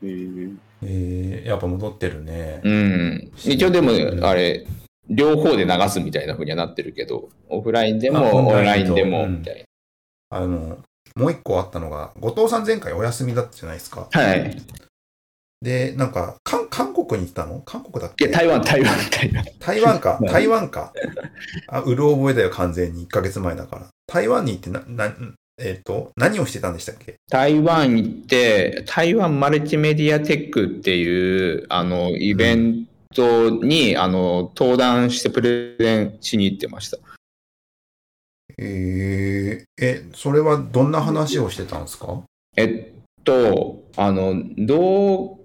[0.02, 2.60] えー、えー、やっぱ戻ってるね。
[2.64, 3.32] うん。
[3.36, 3.92] 一応でも、
[4.26, 4.66] あれ、
[5.08, 9.64] 両方で流すみたいな風にはなってるけど、オフラインであも、オンラインでも、うんみたい
[10.30, 10.78] あの、
[11.16, 14.08] もう一個あったのが、後藤さん前回お休みだったじゃないですか。
[14.12, 14.20] な。
[14.20, 14.56] はい。
[15.62, 17.60] で、なんか、韓韓国に行ったの？
[17.64, 18.24] 韓国だっけ？
[18.26, 19.44] いや、台湾、台湾、台湾。
[19.60, 20.92] 台湾かはい台湾か。
[21.68, 23.04] あ、うる覚えだよ、完全に。
[23.06, 23.86] 1ヶ月前だから。
[24.06, 25.14] 台湾に行ってな、な、
[25.58, 27.14] えっ、と、何をしてたんでしたっけ？
[27.30, 36.98] 台湾行って、台湾マルチメディアテックっていう、あの、イベントに、あの、登壇してプレゼンしに行ってました。
[38.58, 42.22] えー、え、それはどんな話をしてたんですか？
[42.56, 45.38] えっと、あの、どう、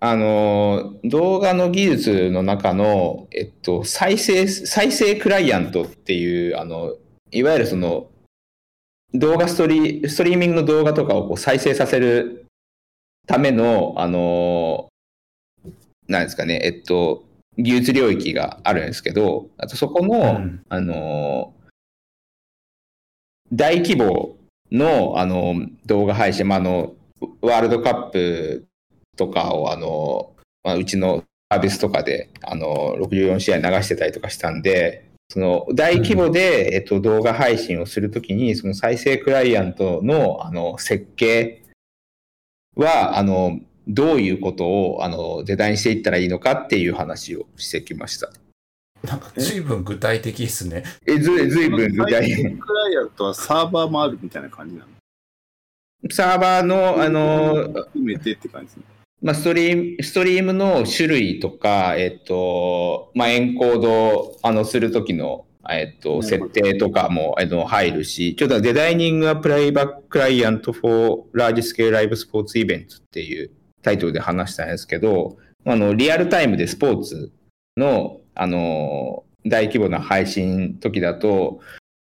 [0.00, 6.94] あの、動画の技術の中の、えっと、再生、再生クライアントっていう、あの、
[7.30, 8.10] いわゆるその、
[9.14, 12.46] 動画ストリー、ストリーミングの動画とかをこう再生させる
[13.26, 14.88] ための、あの、
[16.06, 17.24] なんですかね、えっと、
[17.56, 20.62] 技術領域があるんですけど、あとそこの、うん。
[20.68, 21.54] あの、
[23.52, 24.36] 大規模
[24.70, 25.54] のあの
[25.86, 26.94] 動画配信、まあ、あの
[27.40, 28.66] ワールドカップ
[29.16, 30.32] とかをあの、
[30.62, 41.64] まあ、うちのサービスとかであの64試合流してたりとかしたんで、その大規模で、えっと、動画配信をするときに、その再生クライアントのあの設計
[42.76, 48.30] はあのどういうことをあのデザインしていったらいいのかっていう話をしてきました。
[49.02, 50.84] なんか、随分具体的ですね。
[51.06, 54.88] えずずいぶん具体最近クライアントはサーバーもあるみたいな感じなの？
[56.10, 58.82] サーバーの、あの、含めてって感じですね。
[59.20, 73.50] まあ、ストリーム、ストリームの種類とか、えっと、まあ、エンコード、あの、するときの、えっと、設定とかも、えっと、入るし、ちょっとデザイニングはプライバッククライアント for large scale live sports events っていう
[73.82, 77.32] タイトルで話したんですけど、あの、リアルタイムでスポーツ
[77.76, 81.60] の、あの、大規模な配信時だと、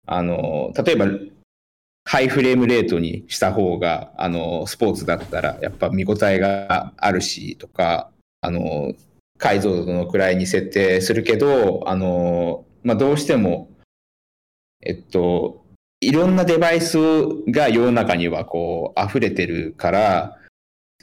[0.07, 1.07] あの、例えば、
[2.05, 8.11] ハイフレームレートにした方が、あの、スポーツだったら、やっぱ見応えがあるし、とか、
[8.43, 8.93] あの、
[9.39, 13.71] 解像度の位に設定するけど、あの、まあ、どうしても、
[14.83, 15.65] えっと、
[16.01, 16.99] いろんなデバイス
[17.49, 20.40] が世の中にはこう、溢れてるから、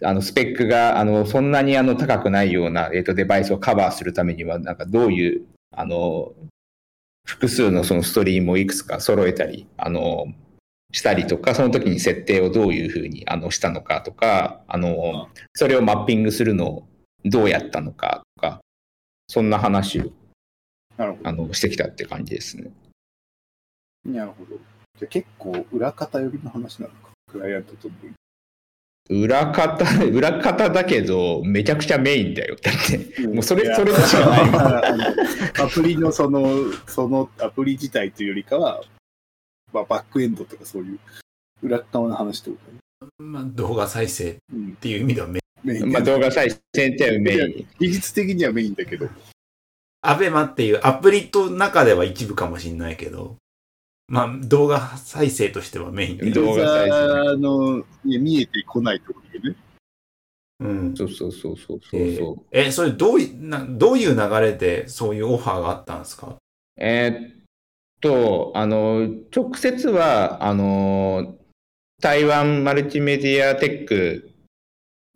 [0.03, 6.33] あの、スペックが、あの、そんなにあの、高くないような、えっと、デバイスをカバーするためには、なんかどういう、あの、
[7.25, 10.27] 複数のそのストリームをいくつか揃えたり、あの、
[10.91, 16.87] したりとか、その時に設定をどういうふうにあのしたのかとか、あの、それをマッピングするのを
[17.25, 18.61] どうやったのかとか、
[19.27, 20.11] そんな話を
[20.97, 22.71] なるほあのしてきたって感じですね。
[24.05, 24.11] ど。
[24.11, 24.55] なるほど。
[24.55, 27.11] じゃあ結構裏方寄りの話なのか。
[27.29, 28.13] クライアントと分
[29.09, 32.57] 裏方、 裏方だけど、めちゃくちゃメインだよ。
[32.61, 32.75] だっ
[33.15, 34.41] て、もうそれそれでしかない
[35.63, 38.83] アプリのその、そのアプリ自体というよりかは、
[39.73, 40.99] まあ、バックエンドとかそういう
[41.63, 42.57] 裏側の話とね。
[43.19, 45.91] まあ、動画再生っうん、ていう意味ではめ、メイン。
[45.91, 47.67] まあ動画再生ってはメイン。
[47.79, 49.07] 技術的にはメインだけど、
[50.01, 53.35] アベマっていうアプリと中では一部かもしれないけど、
[54.07, 56.31] まあ動画再生としてはメインで。
[56.31, 57.85] 動画再生のね
[58.17, 59.55] 見えてこないところでね。
[60.59, 60.95] うん。
[60.95, 62.45] そうそうそうそうそえーうそう。
[62.51, 66.37] え、それどういな、どういう流れでそういうオファーがあったんですか？
[66.77, 67.35] えーっ
[68.01, 71.35] と、あの、直接は、あの、
[72.01, 74.31] 台湾マルチメディアテック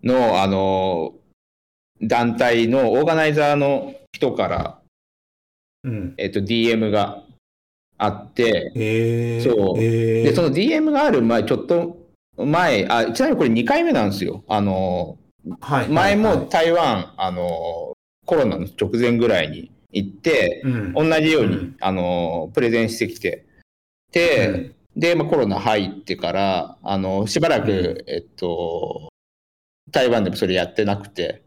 [0.03, 1.15] の、あの、
[2.01, 4.81] 団体のオーガナイザーの人から、
[5.83, 6.13] うん。
[6.17, 7.23] えっと、DM が
[8.03, 9.41] あって、へえ。
[9.41, 11.97] そうへーで、その DM がある前、ちょっと
[12.35, 14.43] 前、あ、ちなみにこれ2回目なんですよ。
[14.47, 15.19] あの、
[15.59, 15.87] はい。
[15.87, 17.93] 前もはい台湾、あの、
[18.25, 20.93] コロナの直前ぐらいに行って、うん。
[20.93, 23.45] 同じように、うんあの、プレゼンしてきて、
[24.11, 29.09] で、で、まあ、コロナ入ってから、あの、しばらく、うんえっと、
[29.91, 31.43] 台湾でもそれやってなくて、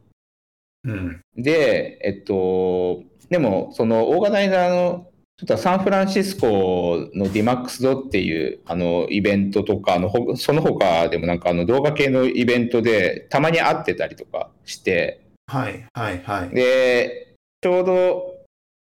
[0.84, 1.20] うん。
[1.36, 15.84] で、えっと、でも、その、オーガナイザーの、ちょっとサンフランシスコの DMAX ドっていう、あの、イベントとか、あの、ほその他でもなんか、あの、動画系のイベントで、たまに会ってたりとかして、はい。
[15.92, 16.22] はい。
[16.22, 16.54] はい。
[16.54, 18.34] で、ちょうど、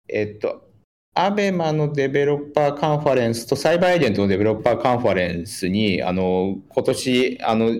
[0.08, 0.68] えっと、
[1.14, 7.70] ABEMA のデベロッパーカンファレンスとサイバーエージェントのデベロッパーカンファレンスに、あの、今年、あの、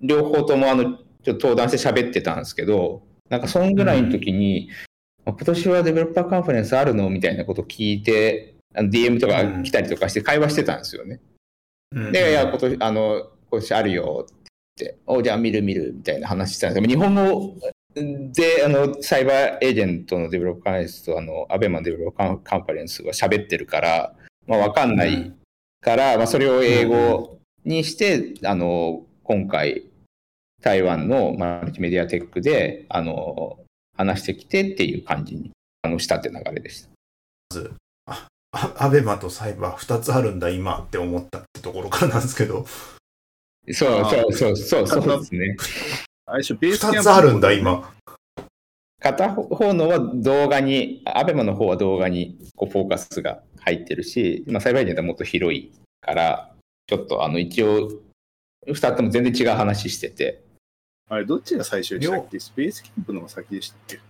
[0.00, 4.70] 両方とも、あの、ちょっと登壇して喋ってたんですけど、なんか、そんぐらいの時に、
[5.24, 7.10] 今年はデベロッパーカンファレンスあるの？
[7.10, 11.20] みたいなことを聞いて、あの DM とか来たりとかして会話してたんですよね。
[11.92, 12.12] うん。
[12.12, 14.34] で、いや、今年、あの、今年あるよっ
[14.76, 17.54] ておじゃあ見る見るみたいな話してたんですけど、日本語
[17.94, 24.14] で、あの、サイバーエージェントのデベロッパーカンファレンスと、あの、アベマデベロッパーカンファレンスは喋ってるから、
[24.46, 25.32] まあ、わかんない
[25.80, 29.86] から、まあ、それを英語にして、あの、今回、
[30.62, 33.58] 台湾のマルチメディアテックで、あの、
[34.00, 35.50] 話してきてっていう感じに、
[35.82, 36.88] あの、したって流れでした。
[38.52, 42.66] あアベマとサイバー2つあるんだ今って思ったってところからなんですけど、
[43.72, 45.56] そうそうそうそう、そうですね。
[46.26, 47.92] あれでしょ、ベースキャンプ2つあるんだ今。
[49.00, 56.52] 片方のは動画に、アベマの方は動画にこうフォーカスが入ってるし、まあ、サイバーエージェントはもっと広いから、
[56.86, 57.88] ちょっとあの一応、
[58.66, 60.42] 二つとも全然違う話してて、
[61.12, 62.38] あれ、どっちが最初でしたっけ？
[62.38, 64.00] スペースキャンプの方が先でしたっけ？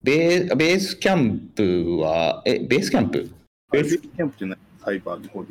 [0.00, 3.28] ベーベースキャンプは、え、ベースキャンプ？
[3.72, 5.50] ベースキャンプじゃないサイバーの方で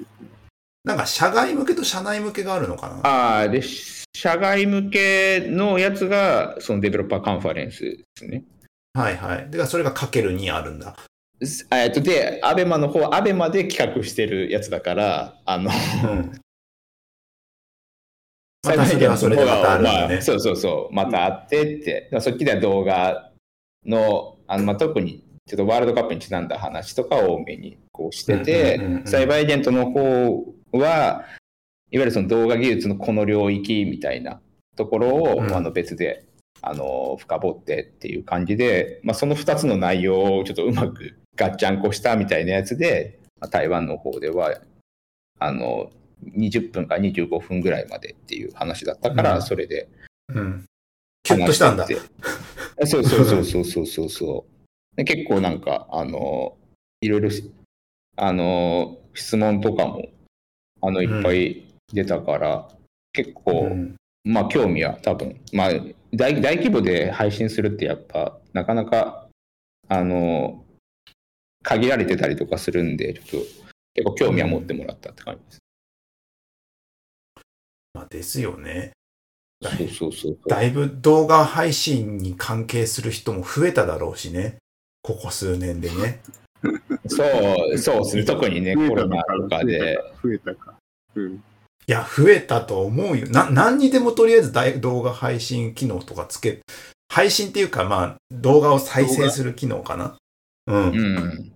[0.85, 2.95] なんか社外向けと社内向けがあるのかな？
[3.05, 8.45] ああ、で、社外向けのやつが、そのデベロッパーカンファレンスですね。
[8.93, 9.49] はいはい。
[9.49, 10.95] で、それがかける2あるんだ。
[11.43, 15.69] すえっと、で、アベマの方はアベマで企画してるやつだから、あの、
[16.05, 16.31] うん。
[18.67, 20.21] またそれはそれでまたあるんだまあね。
[20.21, 23.31] そうそうそう、またあってって、そっちでは動画
[23.85, 31.25] の、あのまあ、特にちょっとワールドカップにちなんだ話とかを多めにこうしててうんうんうんうん、サイバーエージェントの方は、
[31.89, 34.41] いわゆるその動画技術のこの領域みたいな
[34.75, 35.55] ところを、うん。
[35.55, 36.25] あの別で
[36.61, 44.59] あの深掘ってっていう感じで、まあ、その2つの内容をちょっとうまくガッチャンコしたみたいなやつで、まあ台湾の方では
[45.39, 45.91] あの
[46.25, 49.41] 20分か25分ぐらいまでっていう話だったから、うん。
[49.41, 49.87] それで。
[50.33, 50.65] うん。
[51.23, 51.87] キュッとしたんだ。
[52.85, 54.95] そうそうそうそうそうそうそう。
[54.95, 56.57] で結構なんかあの
[57.01, 57.51] いろいろし
[58.15, 60.09] あの質問とかも
[60.81, 62.69] あのいっぱい出たから、
[63.13, 63.95] 結構、うん。
[64.23, 65.39] まあ興味は多分。
[65.53, 65.71] まあ
[66.13, 69.27] 大大規模で配信するってやっぱなかなか
[69.89, 70.63] あの
[71.63, 73.47] 限られてたりとかするんでちょっと
[73.93, 75.66] 結構興味は持ってもらったって感じです、まあ、
[78.09, 78.91] ですよね。
[79.61, 84.57] そうそうそうだいぶ動画配信に関係する人も増えただろうしね。
[85.01, 86.21] ここ数年でね。
[87.07, 87.23] そ
[87.73, 90.75] うそうですね特にねコロナとかで増えたか。
[91.15, 91.43] うん。
[91.89, 93.29] いや、増えたと思うよ。
[93.29, 96.59] な、何にでもとりあえず大動画配信機能とかつけ、
[97.07, 100.17] 配信っていうか、まあ、動画を再生する機能かな。
[100.67, 100.89] うん。
[100.89, 101.53] うん。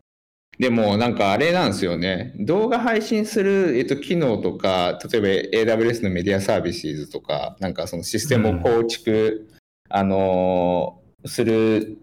[0.62, 2.34] でもなんかあれなんですよね。
[2.38, 9.50] 動画配信する、えっと、機能とか、例えば AWS のメディアサービスとか、なんかそのシステムを構築、
[9.89, 12.00] あのーする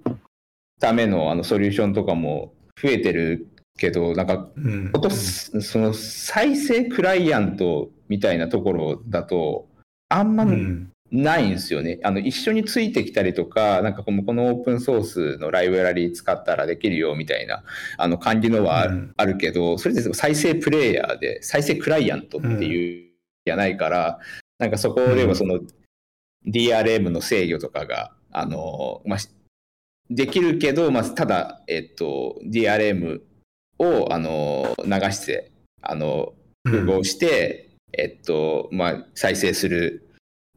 [0.81, 4.93] ためのあのソリューションとかも増えてるけど、なんかうん。
[5.63, 9.69] その再生クライアントみたいなところだと、
[10.09, 10.91] あんまうん。
[11.11, 11.99] ないんですよね。
[12.03, 17.65] あの、一緒についてきたりとか、なんかこのこのオープンソースのライブラリー使ったらできるよみたいな、
[17.97, 23.09] あの、感じのはある,、けど、それで再生プレイヤーで、再生クライアントっていう、
[23.47, 24.19] じゃないから、
[24.59, 25.29] なんかそこでうん。
[25.31, 25.61] はその
[26.47, 29.31] DRM の制御とかが、あの、まあ、し
[30.11, 33.21] できるけど、まあ、ただ、えっと、DRM
[33.79, 36.33] を、あの、流して、あの、
[36.67, 40.08] 符合して、えっと、まあ、再生する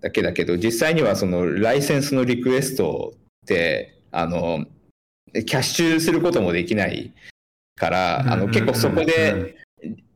[0.02, 3.14] だけだけど、実際にはそのライセンスのリクエスト
[3.46, 4.66] って、あの、
[5.34, 7.14] キャッシュすることもできない
[7.76, 9.56] から、あの、結構そこで、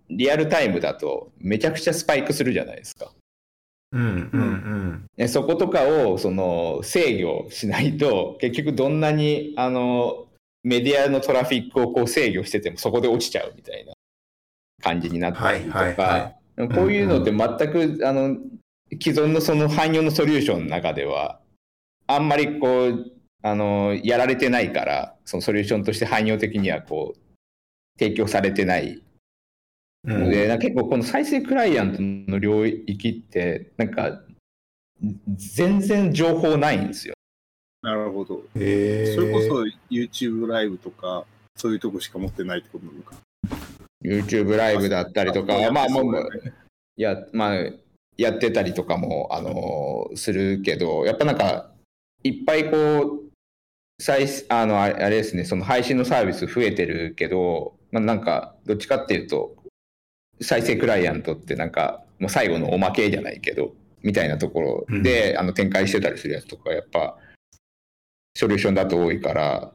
[0.10, 3.12] リアルタイムだとめちゃくちゃスパイクするじゃないですか。
[3.92, 5.06] うんうんうん。
[5.18, 10.26] ねそことかをその制御しないと結局どんなにあの
[10.64, 13.94] メディアのトラフィックをこう制御しててもそこで落ちちゃうみたいな
[14.84, 16.36] 感じになったりとか、はいはいは
[16.74, 18.38] こういうのって全く、あの
[18.92, 21.40] 既存のその汎用のソリューションの中では
[22.08, 27.20] あんまりこうあのやられてないからそのソリューションとして汎用的にはこう
[28.00, 29.02] 提供されてない
[30.06, 31.98] うんので、なんか結構この再生クライアント
[32.32, 34.22] の領域って、なんか、
[35.36, 37.16] 全然情報ないんですよ。
[37.82, 38.44] なるほど。
[38.54, 43.16] それこそ YouTube ライブとか、そういうとこしか持ってないってことなのか。
[44.04, 46.24] YouTube ライブだったりとか、まあ、まあ、まあ
[46.96, 47.58] や、まあ、
[48.18, 51.72] やってたりとかも、あのするけど、やっぱなんか、
[52.24, 53.26] いっぱいこう、
[54.02, 59.56] 再あの、あれですね、その配信のサービス増えてるけど、まあ、なんか、どっちかっていうと、
[60.42, 67.18] 再生クライアントってなんか、もう最後のおまけじゃないけど、みたいなところで、あの展開してたりするやつとか、やっぱ、
[68.36, 69.74] ソリューションだと多いから、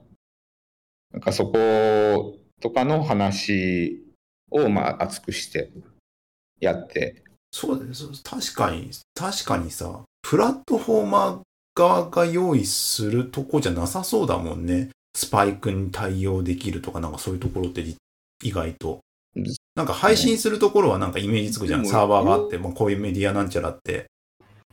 [1.13, 4.05] なんかそことかの話
[4.51, 5.71] を、まあ、厚くして
[6.61, 8.07] やって、そうです。
[8.23, 11.41] 確かに、確かにさ、プラットフォーマー
[11.75, 14.91] 側が用意するとこじゃなさそうだもんね。
[15.17, 17.85] スパイクに対応できるとか、なんかそういうところって
[18.43, 19.01] 意外と
[19.37, 19.45] うん。
[19.75, 21.87] なんか配信するところはなんかイメージつくじゃん。
[21.87, 24.07] サーバーがあって、まあ、こういうメディアなんちゃらって。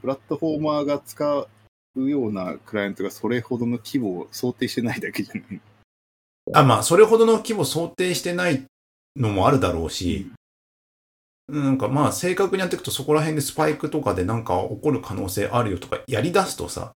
[0.02, 1.48] プラットフォーマーが使
[1.96, 5.62] うようなクライアントがそれほどの規模を想定してないだけじゃない。
[6.54, 8.66] あ、まあ、それほどの規模想定してない
[9.16, 10.32] のもあるだろうし、
[11.50, 16.92] なんかまあ、正確にやっていくとそこら辺でスパイクとかでなんか起こる可能性あるよとかやり出すとさ、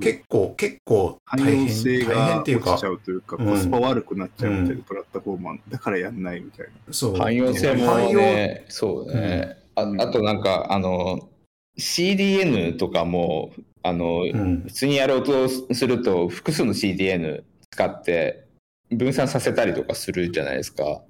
[0.00, 3.46] 結構、結構大変、性大変がっていうか落ちちゃ、うというか、うん。
[3.48, 4.82] コスパ悪くなっちゃうみたいな、うん。
[4.82, 6.92] プラットフォーマーだからやんないみたいな。
[6.92, 7.16] そう。
[7.16, 9.58] 汎用性もね、そうね。
[9.74, 10.00] あうん。
[10.00, 11.28] あとなんか、あの、
[11.76, 14.62] CDN とかも、あの、うん。
[14.66, 18.46] 普通にやろうとすると、複数の CDN 使って
[18.90, 21.02] 分散させたりとかするじゃないですか。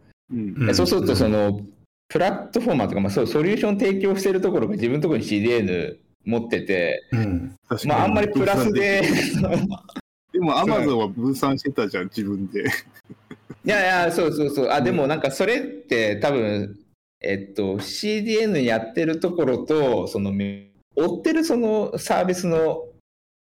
[0.73, 1.61] そうすると、その、
[2.09, 7.57] プラットフォーマーとか、まあ、そうソリューション提供してるところが自分のところに CDN 持ってて、うん。
[7.85, 9.03] まあ、あんまりプラスで、
[10.33, 12.65] でも、アマゾンは分散してたじゃん、自分で。
[13.65, 14.69] いやいや、そうそうそう。
[14.71, 16.79] あ、でもなんかそれって多分、
[17.21, 22.85] えっと、CDN やってるところと、その、め追ってるそのサービスの、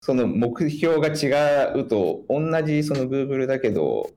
[0.00, 4.10] その目標が違うと、同じその Google だけど、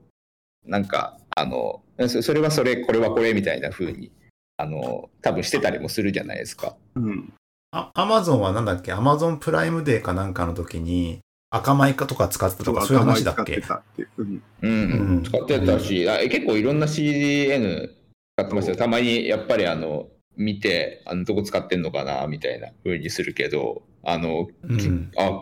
[0.66, 4.10] なんか、あの、そそれはそれ、これはこれみたいな風に、
[4.58, 6.76] あの、多分してたりもするじゃないですか。
[6.96, 7.32] うん。
[7.70, 8.92] あ、アマゾンはなんだっけ？
[8.92, 13.60] アマゾンプライムデーかなんかの時に赤米かとか使ってたとかそういう話だっけ？
[13.60, 14.06] 頭使ってたって。
[14.18, 14.42] うん。
[14.62, 17.88] うん、うん使ってたし、あ結構いろんな CDN
[18.36, 18.76] 使ってましたよ。
[18.76, 25.10] たまにやっぱりあの、見て、あの、どこ使ってんのかな、みたいな風にするけど、あの、うん。
[25.16, 25.40] あ、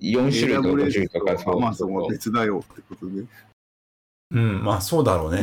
[0.00, 3.24] 4種類とか5種類とか、アマゾンは別だよってことで。
[4.30, 5.40] うん、まあそうだろうね。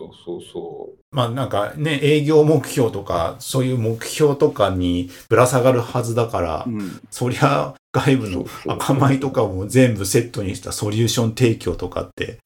[0.00, 7.00] うんそうそうそまあなんかね、営業目標とか、そういう目標とかにぶら下がるはずだから、うん。
[7.10, 12.38] そりゃ外部の赤米とかも全部セットにしたソリューション提供とかって、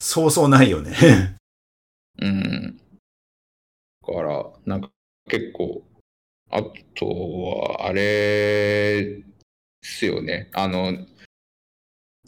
[0.00, 1.38] そうそうないよね。
[2.20, 2.22] う。
[2.26, 2.80] うん。
[4.06, 4.90] だから、なんか
[5.28, 5.82] 結構、
[6.50, 6.62] あ
[6.94, 9.24] とは、あれで
[9.82, 10.50] すよね。
[10.52, 10.92] あの、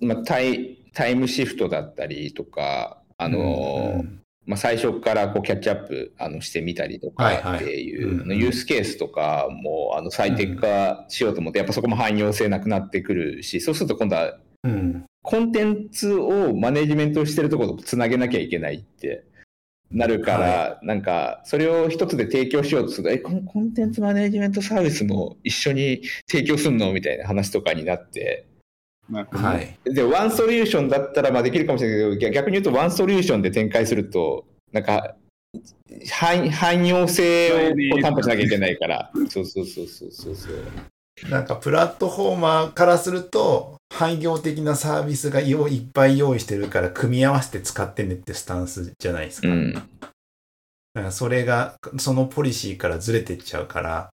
[0.00, 15.04] まあ、タイ、タイムシフトだったりとか、あの、うんまあ、最初からこうキャッチアップあのしてみたりとかっていう、のユースケースとかもあの最適化しようと思って、やっぱそこも汎用性なくなってくるし、そうすると今度はうん。
[15.22, 19.24] コンテンツをマネジメントしてるところとつなげなきゃいけないって
[19.90, 26.92] なるから、なんかそれを一つで提供しようとすると、え、このコンテンツマネジメントサービスも一緒に提供するの？
[26.92, 28.46] みたいな話とかになって、
[29.11, 29.76] はい。
[29.84, 35.16] で、ワンソリューションだったらまあできるかもしれないけど、逆に言うとワンソリューションで展開すると、なんか、
[36.08, 39.11] 汎汎用性を担保しなきゃいけないから。
[39.28, 41.28] そうそうそうそうそうそう。
[41.28, 49.48] なんかプラットフォーマーからすると、汎用的なサービスがよいっぱい用意してるから、組み合わせて使ってねってスタンスじゃないですか。
[49.48, 49.72] うん。
[49.74, 49.90] だか
[50.94, 54.11] らそれが、そのポリシーからずれてっちゃうから、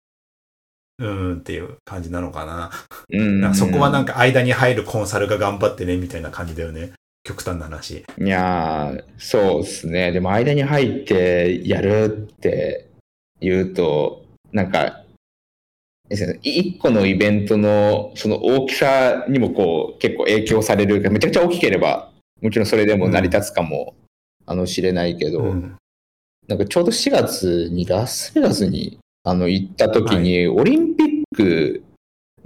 [0.99, 2.71] うーんっていう感じなのかな。
[3.09, 6.93] うんそこはなんか間に入るコンサルが頑張ってね、みたいな感じだよね。
[7.23, 8.05] 極端な話。
[8.19, 10.11] いやー、そうですね。
[10.11, 12.89] でも間に入ってやるって
[13.41, 15.03] 言うと、なんか、
[16.41, 21.01] 一個のイベントのその大きさにもこう結構影響される。
[21.11, 23.95] めちゃくちゃ大きければ、もちろんそれでも成り立つかも、
[24.45, 25.75] あの、知れないけど、うん。
[26.47, 31.83] なんかちょうど4月にラスベガスにあの行った時に、オリンピック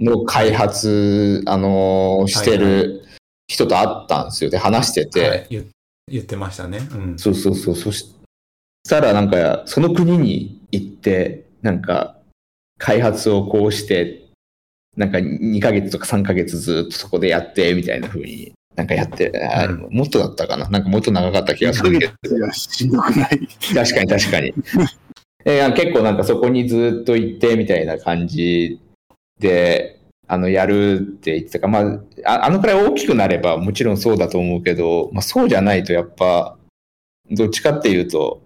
[0.00, 3.04] の開発、あのーしてはいる
[3.46, 4.50] 人と会ったんですよ。
[4.50, 5.68] で、話してて、はい言
[6.08, 6.78] 言ってましたね。
[6.78, 7.18] うん。
[7.18, 7.76] そうそうそう。
[7.76, 8.12] そし
[8.88, 12.16] たらなんか、その国に行って、なんか、
[12.78, 14.24] 開発をこうして、
[14.96, 22.36] なんか2ヶ月とか3ヶ月ずっとそこでやって、みたいな風に、なんかやって、あうんもっとだったかななんかもっと長かった気がするけど。
[22.36, 23.48] いや、しんどくない。
[23.72, 24.52] 確かに確かに。
[25.44, 28.80] えー結構なんかそこにずっと行ってみたいな感じ
[29.38, 36.56] で、あの、やるって言ってたか、まあ、ああのくらい大きくなればもちろんそうだと思うけど、まあそうじゃないとやっぱ、
[37.30, 38.42] どっちかっていうと、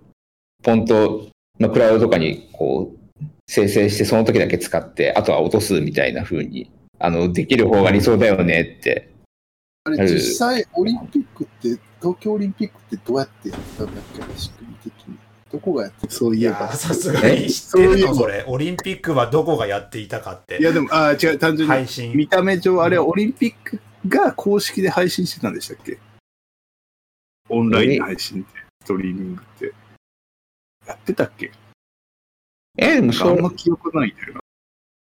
[0.62, 1.28] ポンと、
[1.58, 9.12] まあ、クラウドとかにこう、生成してその時だけ使って、あとは落とすみたいな風に、あの、できる方が理想だよねって。
[9.84, 14.65] あれ、実際、オリンピックって、東京オリンピックってどうやってやったんだっけ。
[15.56, 16.70] どこがやってそういえば。
[16.74, 18.14] さすがに知ってるそういえばの？
[18.16, 18.44] それ。
[18.46, 20.58] オリンピックはどこがやっていたかって。
[20.58, 22.12] いや、でも、ああ、違う、単純に、配信。
[22.12, 25.98] 見た目上、あれはオリンピックが公式で配信してたんでしたっけ？
[27.48, 29.72] オンライン配信って、ストリーミングって。
[30.86, 31.50] やってたっけ？
[32.76, 34.40] えーでもなんかあそんま記憶ないんだよな。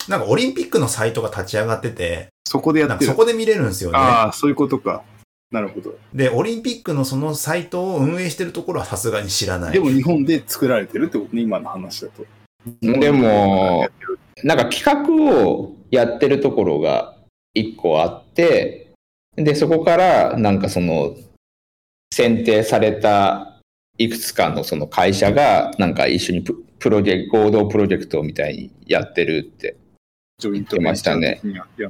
[0.08, 3.18] なんかオリンピックのサイトが立ち上がってて、そこでやってるそ。
[3.18, 3.98] こで見れるんですよね。
[3.98, 5.04] ああ、そういうことか。
[5.52, 5.98] なるほど。
[6.14, 9.74] で、オリンピックのそのサイトを運営してるところはさすがに知らない。
[9.74, 12.26] でも日本で作られてるってことね、今の話だと。
[12.82, 13.88] でも
[14.44, 17.16] なんか企画をやってるところが
[17.54, 18.92] 一個あって、
[19.36, 21.16] で、そこからなんかその
[22.14, 23.62] 選定された
[23.98, 29.78] いくつかのその会社がなんか一緒にププロジェクト、合同プロジェクトみたいにやってるって。
[30.40, 31.90] ジョイントベンチャー的にやってる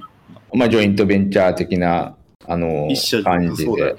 [0.53, 2.16] まあジョイントベンチャー的な
[2.47, 2.87] あの
[3.23, 3.95] 感じで。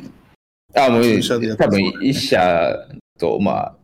[0.75, 2.77] あ、もう多分一社
[3.19, 3.75] と、まあ、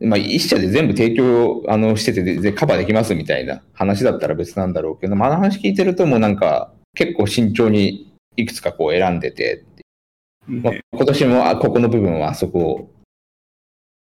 [0.00, 9.64] まあ一社で全部提供あのしててででカバーできますみたいな話だったら別なんだろうけど、まあ、あの話聞いてるともうなんか結構慎重にいくつかこう選んでて、
[10.46, 12.90] まあね今年もあここの部分はあそこ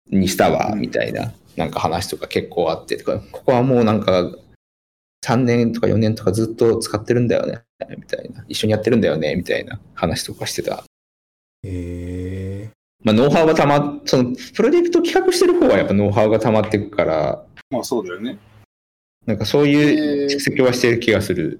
[0.09, 4.31] にしたわみたいななんか話とか結構あって、ここはもうなんか
[5.25, 10.83] 3年とか4年とかずっと使ってるんだよねみたいな、一緒にやってるんだよねみたいな話とかしてた。
[11.63, 12.69] へ
[13.03, 18.37] まあ、ノウハウがたま、その、プロジェクト企画してる方はやっぱノウハウが溜まっていくから、まあそうだよね。
[19.25, 21.59] なんかそういう蓄積はしてる気がする。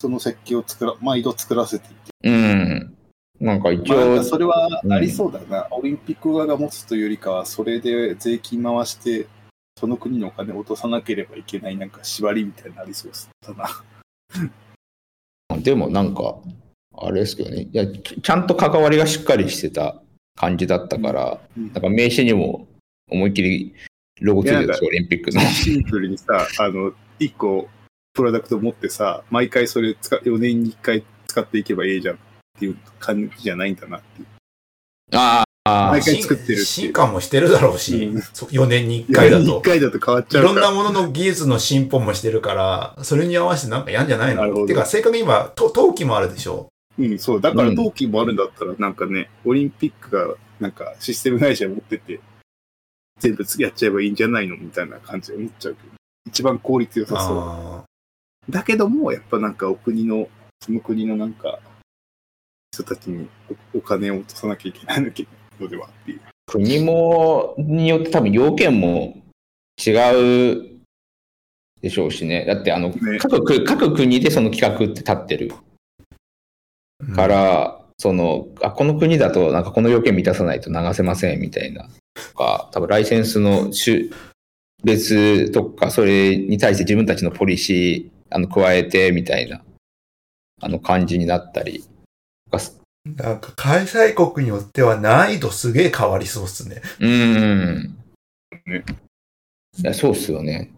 [0.00, 2.28] その設計を作ら、毎度作らせていって。
[2.28, 2.96] うん。
[3.40, 9.26] なんか一応それはありそうだな、オリンピック側が持つというよりかは、それで税金回して、
[9.78, 13.12] その国のお金を落とさなければいけない、なんか縛りみたいなのありそう
[13.46, 13.84] だな。
[15.60, 16.36] でもなんか、
[16.96, 17.62] あれですけどね。
[17.62, 20.00] いや、ちちゃんと関わりがしっかりしてた
[20.36, 22.66] 感じだったから、うんなんか名刺にも
[23.10, 23.74] 思いっきり
[24.20, 25.40] ロゴついてるでしょ、オリンピックの。
[25.40, 27.68] シンプルにさ、あの、一個
[28.14, 32.18] プロダクト持ってさ、毎回それ使4年に1回使っていけばいいじゃんっ
[32.58, 34.26] ていう感じじゃないんだなっていう。
[35.12, 39.62] ああ、毎ー回作ってる進化もしてるだろうし、うんそ4年に1回だ4年にと1。
[39.62, 40.54] 回だと変わっちいゃうから。
[40.54, 47.40] ろんなものの技術の進歩もしてるから、それに合わせてなんかやんじゃないなるほどのてか、正確に今、と陶器もあるでしょうん、そう。
[47.40, 52.20] だからうん陶器もあるんだったら、なんかね、オリンピックが、なんかシステム会社持ってて、
[53.20, 55.88] 全部やっちゃえばいいんじゃないのみたいな感じで思っちゃうけど。
[56.26, 57.38] 一番効率良さそう。
[57.38, 57.84] あ
[58.50, 60.28] だけども、やっぱなんかお国の、
[60.60, 61.58] その国のなんか、
[62.72, 63.28] 人たちに
[63.74, 65.10] おお金を落とさなきゃいけないの
[65.58, 66.20] ではっていう。
[66.46, 69.16] 国も、によって多分要件も
[69.84, 69.90] 違
[70.52, 70.74] う
[71.80, 72.44] でしょうしね。
[72.44, 73.18] だってあの、ね。
[73.18, 75.52] 各国各国でその企画って立ってる。
[77.02, 81.88] ーから、そのあこの国だとなんかこの要件満たさないと流せませんみたいな。
[82.14, 84.10] とか多分ライセンスの種
[84.82, 89.62] 別とかそれに対して自分たちのポリシーあの加えてみたいな
[90.60, 91.84] あの感じになったり
[93.04, 96.80] なんか開催国によっては難易度すげえ変わりそうっすね。
[97.00, 97.98] うーん、
[98.66, 98.84] ね
[99.78, 100.72] いやそうっすよね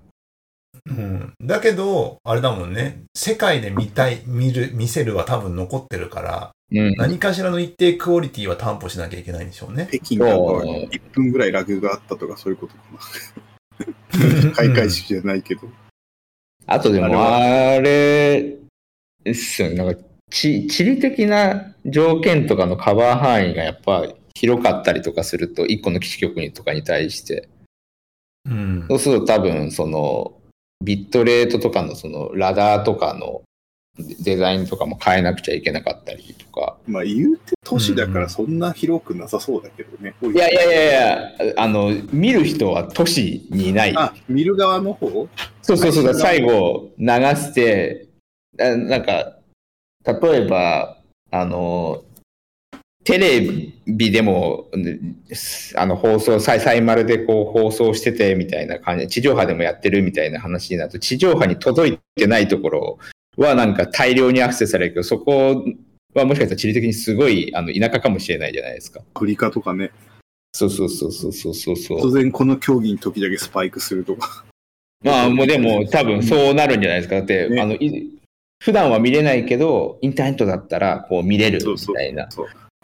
[0.87, 1.33] うん。
[1.41, 3.05] だけど、あれだもんね。
[3.15, 9.89] 世界で見たい、見る、見せるは多分残ってるから、うん何かしらの一定クオリティは担保しなきゃいけないんでしょうね。
[9.89, 12.81] 北京がそう1分ぐらいラグがあったとかそういうことか
[14.51, 14.51] な。
[14.53, 15.63] 開会式じゃないけど。
[16.67, 18.57] あとでも、あれ
[19.23, 19.77] ですよね。
[19.77, 20.01] なんか、
[20.31, 27.49] 地地理的な条件とかのカバー範囲がやっぱ広かったりとかすると、一個の基地局にとかに対して。
[28.49, 30.33] うんそうすると多分、その、
[30.85, 33.43] ビットレートとかのそのラダーとかの
[34.21, 36.77] デザインとかも変えなくちゃいけなかったりとか。
[36.87, 40.15] まあ言うて都市だからそんな広くなさそうだけどね。
[40.23, 43.95] いやいやいやいや、あの、見る人は都市にいない。
[43.97, 45.29] あ、見る側の方？
[45.63, 48.09] そうそうそう、最後流して、
[48.61, 49.33] あなんか、
[50.07, 50.99] 例えば、
[51.31, 52.05] あの、
[53.05, 55.17] テレビでも、うん
[55.77, 62.99] あの、放送、サイサイマルでこう放送しててみたいな感じで、地上波でもやってるみたいな話になると、地上波に届いてないところ
[63.37, 65.65] はなんか大量にアクセスされるけど、そこ
[66.15, 69.01] はもしかしたら地理的にすごいあの田舎かもしれないじゃないですか。
[69.15, 69.93] アフリカとかね。
[70.53, 72.01] そうそうそうそうそうそうそう。
[72.01, 74.45] 突然この競技に時々スパイクするとか。
[75.05, 77.17] まあ、もうでも多分そうなるんじゃないですか。
[77.17, 78.19] だって、ねあの、い
[78.59, 82.29] 普段は見れないけど、インターネットだったらこう見れるみそうそうたいな。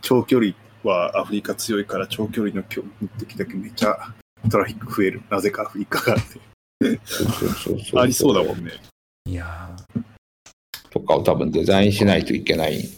[0.00, 0.54] 長距離
[0.84, 3.96] はアフリカ強いから長距離の競技の時だけめっちゃ
[4.50, 5.22] トラフィック増える。
[5.30, 6.40] なぜかアフリカがあって。
[7.04, 8.72] そうそうそうそうありそうだもんね。
[9.26, 9.70] いや
[10.90, 12.88] とかを多分デザインしないといけない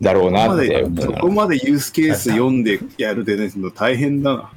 [0.00, 1.02] だろうなって思うな。
[1.02, 4.52] そこまでユースケース読んでやるデザインするの大変だな。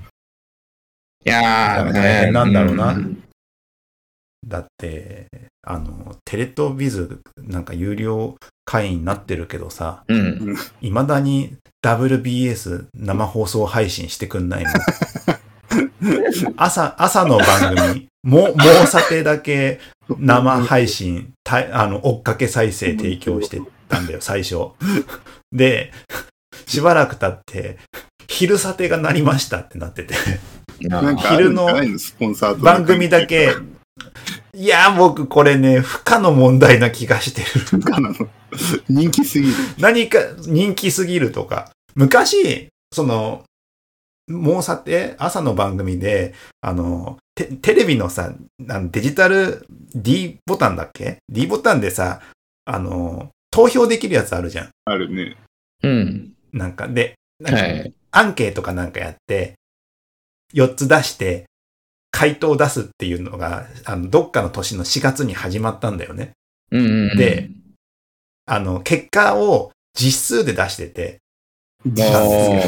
[1.24, 3.21] いやー、大変なんだろうなうん
[4.46, 5.28] だって、
[5.64, 8.36] あの、テレ東ビズなんか有料
[8.66, 10.56] 会員になってるけどさ、うん。
[10.82, 14.70] 未だに WBS 生放送配信してくんないの
[16.58, 19.80] 朝、朝の番組、も、もうさてだけ
[20.18, 24.70] 生配信、たあの、追っかけ再生提供してたんだよ、最初。
[25.52, 25.92] で、
[26.66, 27.78] しばらく経って、
[28.28, 30.16] 昼さてがなりましたってなってて、
[30.82, 32.00] なんかあるんじゃないの？
[32.00, 33.54] スポンサーと番組だけ、
[34.54, 37.42] いや、僕これね、不可の問題な気がして
[37.76, 37.82] る。
[37.82, 38.16] かなの。
[38.90, 39.54] 人気すぎる。
[39.80, 41.72] 何か人気すぎるとか。
[41.96, 43.44] 昔、その、
[44.28, 48.34] もうさて、朝の番組で、あの、テテレビのさ、
[48.70, 52.22] あのデジタル D ボタンだっけ ?D ボタンでさ、
[52.66, 54.70] あの、投票できるやつあるじゃん。
[54.86, 55.38] あるね。
[55.84, 56.34] うん。
[56.54, 57.94] なんか、で、なんかはい。
[58.12, 59.56] アンケートかなんかやって、
[60.54, 61.46] 4つ出して、
[62.12, 66.34] 回答を出すっていうのが、あの、どっかの年の4月に始まったんだよね。
[66.72, 67.18] うんうんうん。
[67.18, 67.50] で
[68.46, 71.22] あの、結果を実数で出してて、
[71.86, 72.62] なんで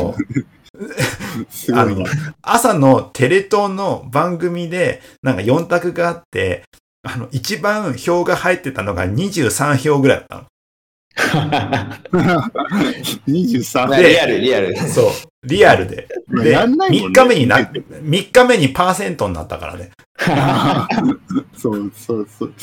[1.50, 2.06] すけど、あの
[2.42, 6.64] 朝のテレ東の番組で、なんか4択があって、
[7.04, 10.46] あの、一番票が入ってたのが23票ぐらいだったの。
[13.28, 14.76] 23 まあリアル、リアル。
[14.78, 15.12] そう。
[15.48, 16.08] リアルで。
[16.44, 19.92] で、やんないも3んね日目にな、3日目にパーセントになったからね。
[21.58, 22.54] そうそうそう。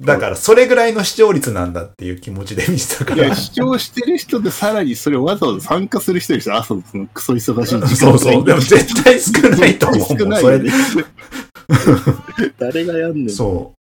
[0.00, 3.36] だから、それぐらいの視聴率なんだっていう気持ちで見てたからいや、。
[3.36, 6.54] 視聴してる人でさらにそれをわざわざ参加する人でしょ？
[6.56, 8.44] 朝のそのクソ忙しい時間そうそう。
[8.44, 10.72] でも絶対少ないと思う少ないよね。
[12.58, 13.30] 誰がやんねん。
[13.30, 13.81] そう。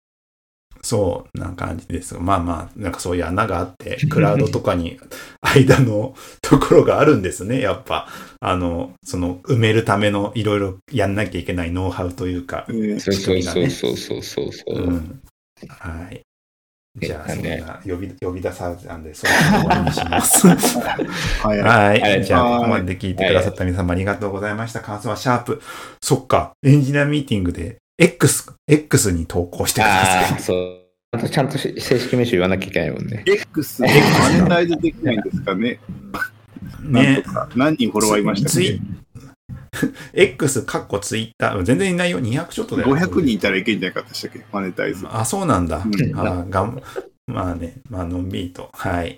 [0.83, 2.15] そう、な感じです。
[2.15, 4.99] まあまあ、なんかそういう穴があって、クラウドとかに
[5.41, 8.07] 間のところがあるんですね、やっぱ。
[8.39, 12.65] あの、その埋めるためのいろいろやんなきゃいけないノウハウというか。
[12.67, 14.89] うそうそうそうそうそうそうう。
[14.89, 15.21] ん。
[15.67, 16.21] はい。
[16.97, 20.47] じゃあ、そんねな呼び呼び出されたんで、そろそろ終わりにします。
[21.47, 21.59] はい。
[21.59, 22.01] はい。
[22.01, 24.81] はいじゃあ、はいここまで聞いてくださった皆様ありがとうございました。
[24.81, 25.61] 感想はシャープ。
[26.01, 26.51] そっか。
[26.63, 30.81] エンジニアミーティングで X、X に投稿してくださああ、そう。
[31.11, 33.23] あとちゃんとし正式名称言わなきゃいけないもんね。
[33.27, 35.79] X マネタイズできないんですかね。
[36.83, 36.87] い。
[36.87, 37.23] ね。
[37.55, 38.79] 何人フォロワーいましたっツイ
[40.13, 42.89] け X、カッコツイッター、全然いないよ、200ちょっとだよ。
[42.95, 44.45] 500人いたらいけんじゃなかったでしたっけ？
[44.51, 45.05] マネタイズ。
[45.09, 45.83] あ、そうなんだ。
[45.85, 46.81] うんあがん
[47.27, 48.69] まあね、まあ、のんびりと。
[48.73, 49.17] はい。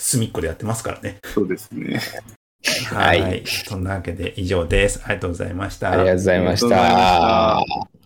[0.00, 1.18] 隅っこでやってますからね。
[1.24, 2.00] そうですね。
[2.64, 3.22] はい。
[3.22, 5.00] はいそんなわけで以上です。
[5.04, 5.90] ありがとうございました。
[5.90, 7.97] ありがとうございました。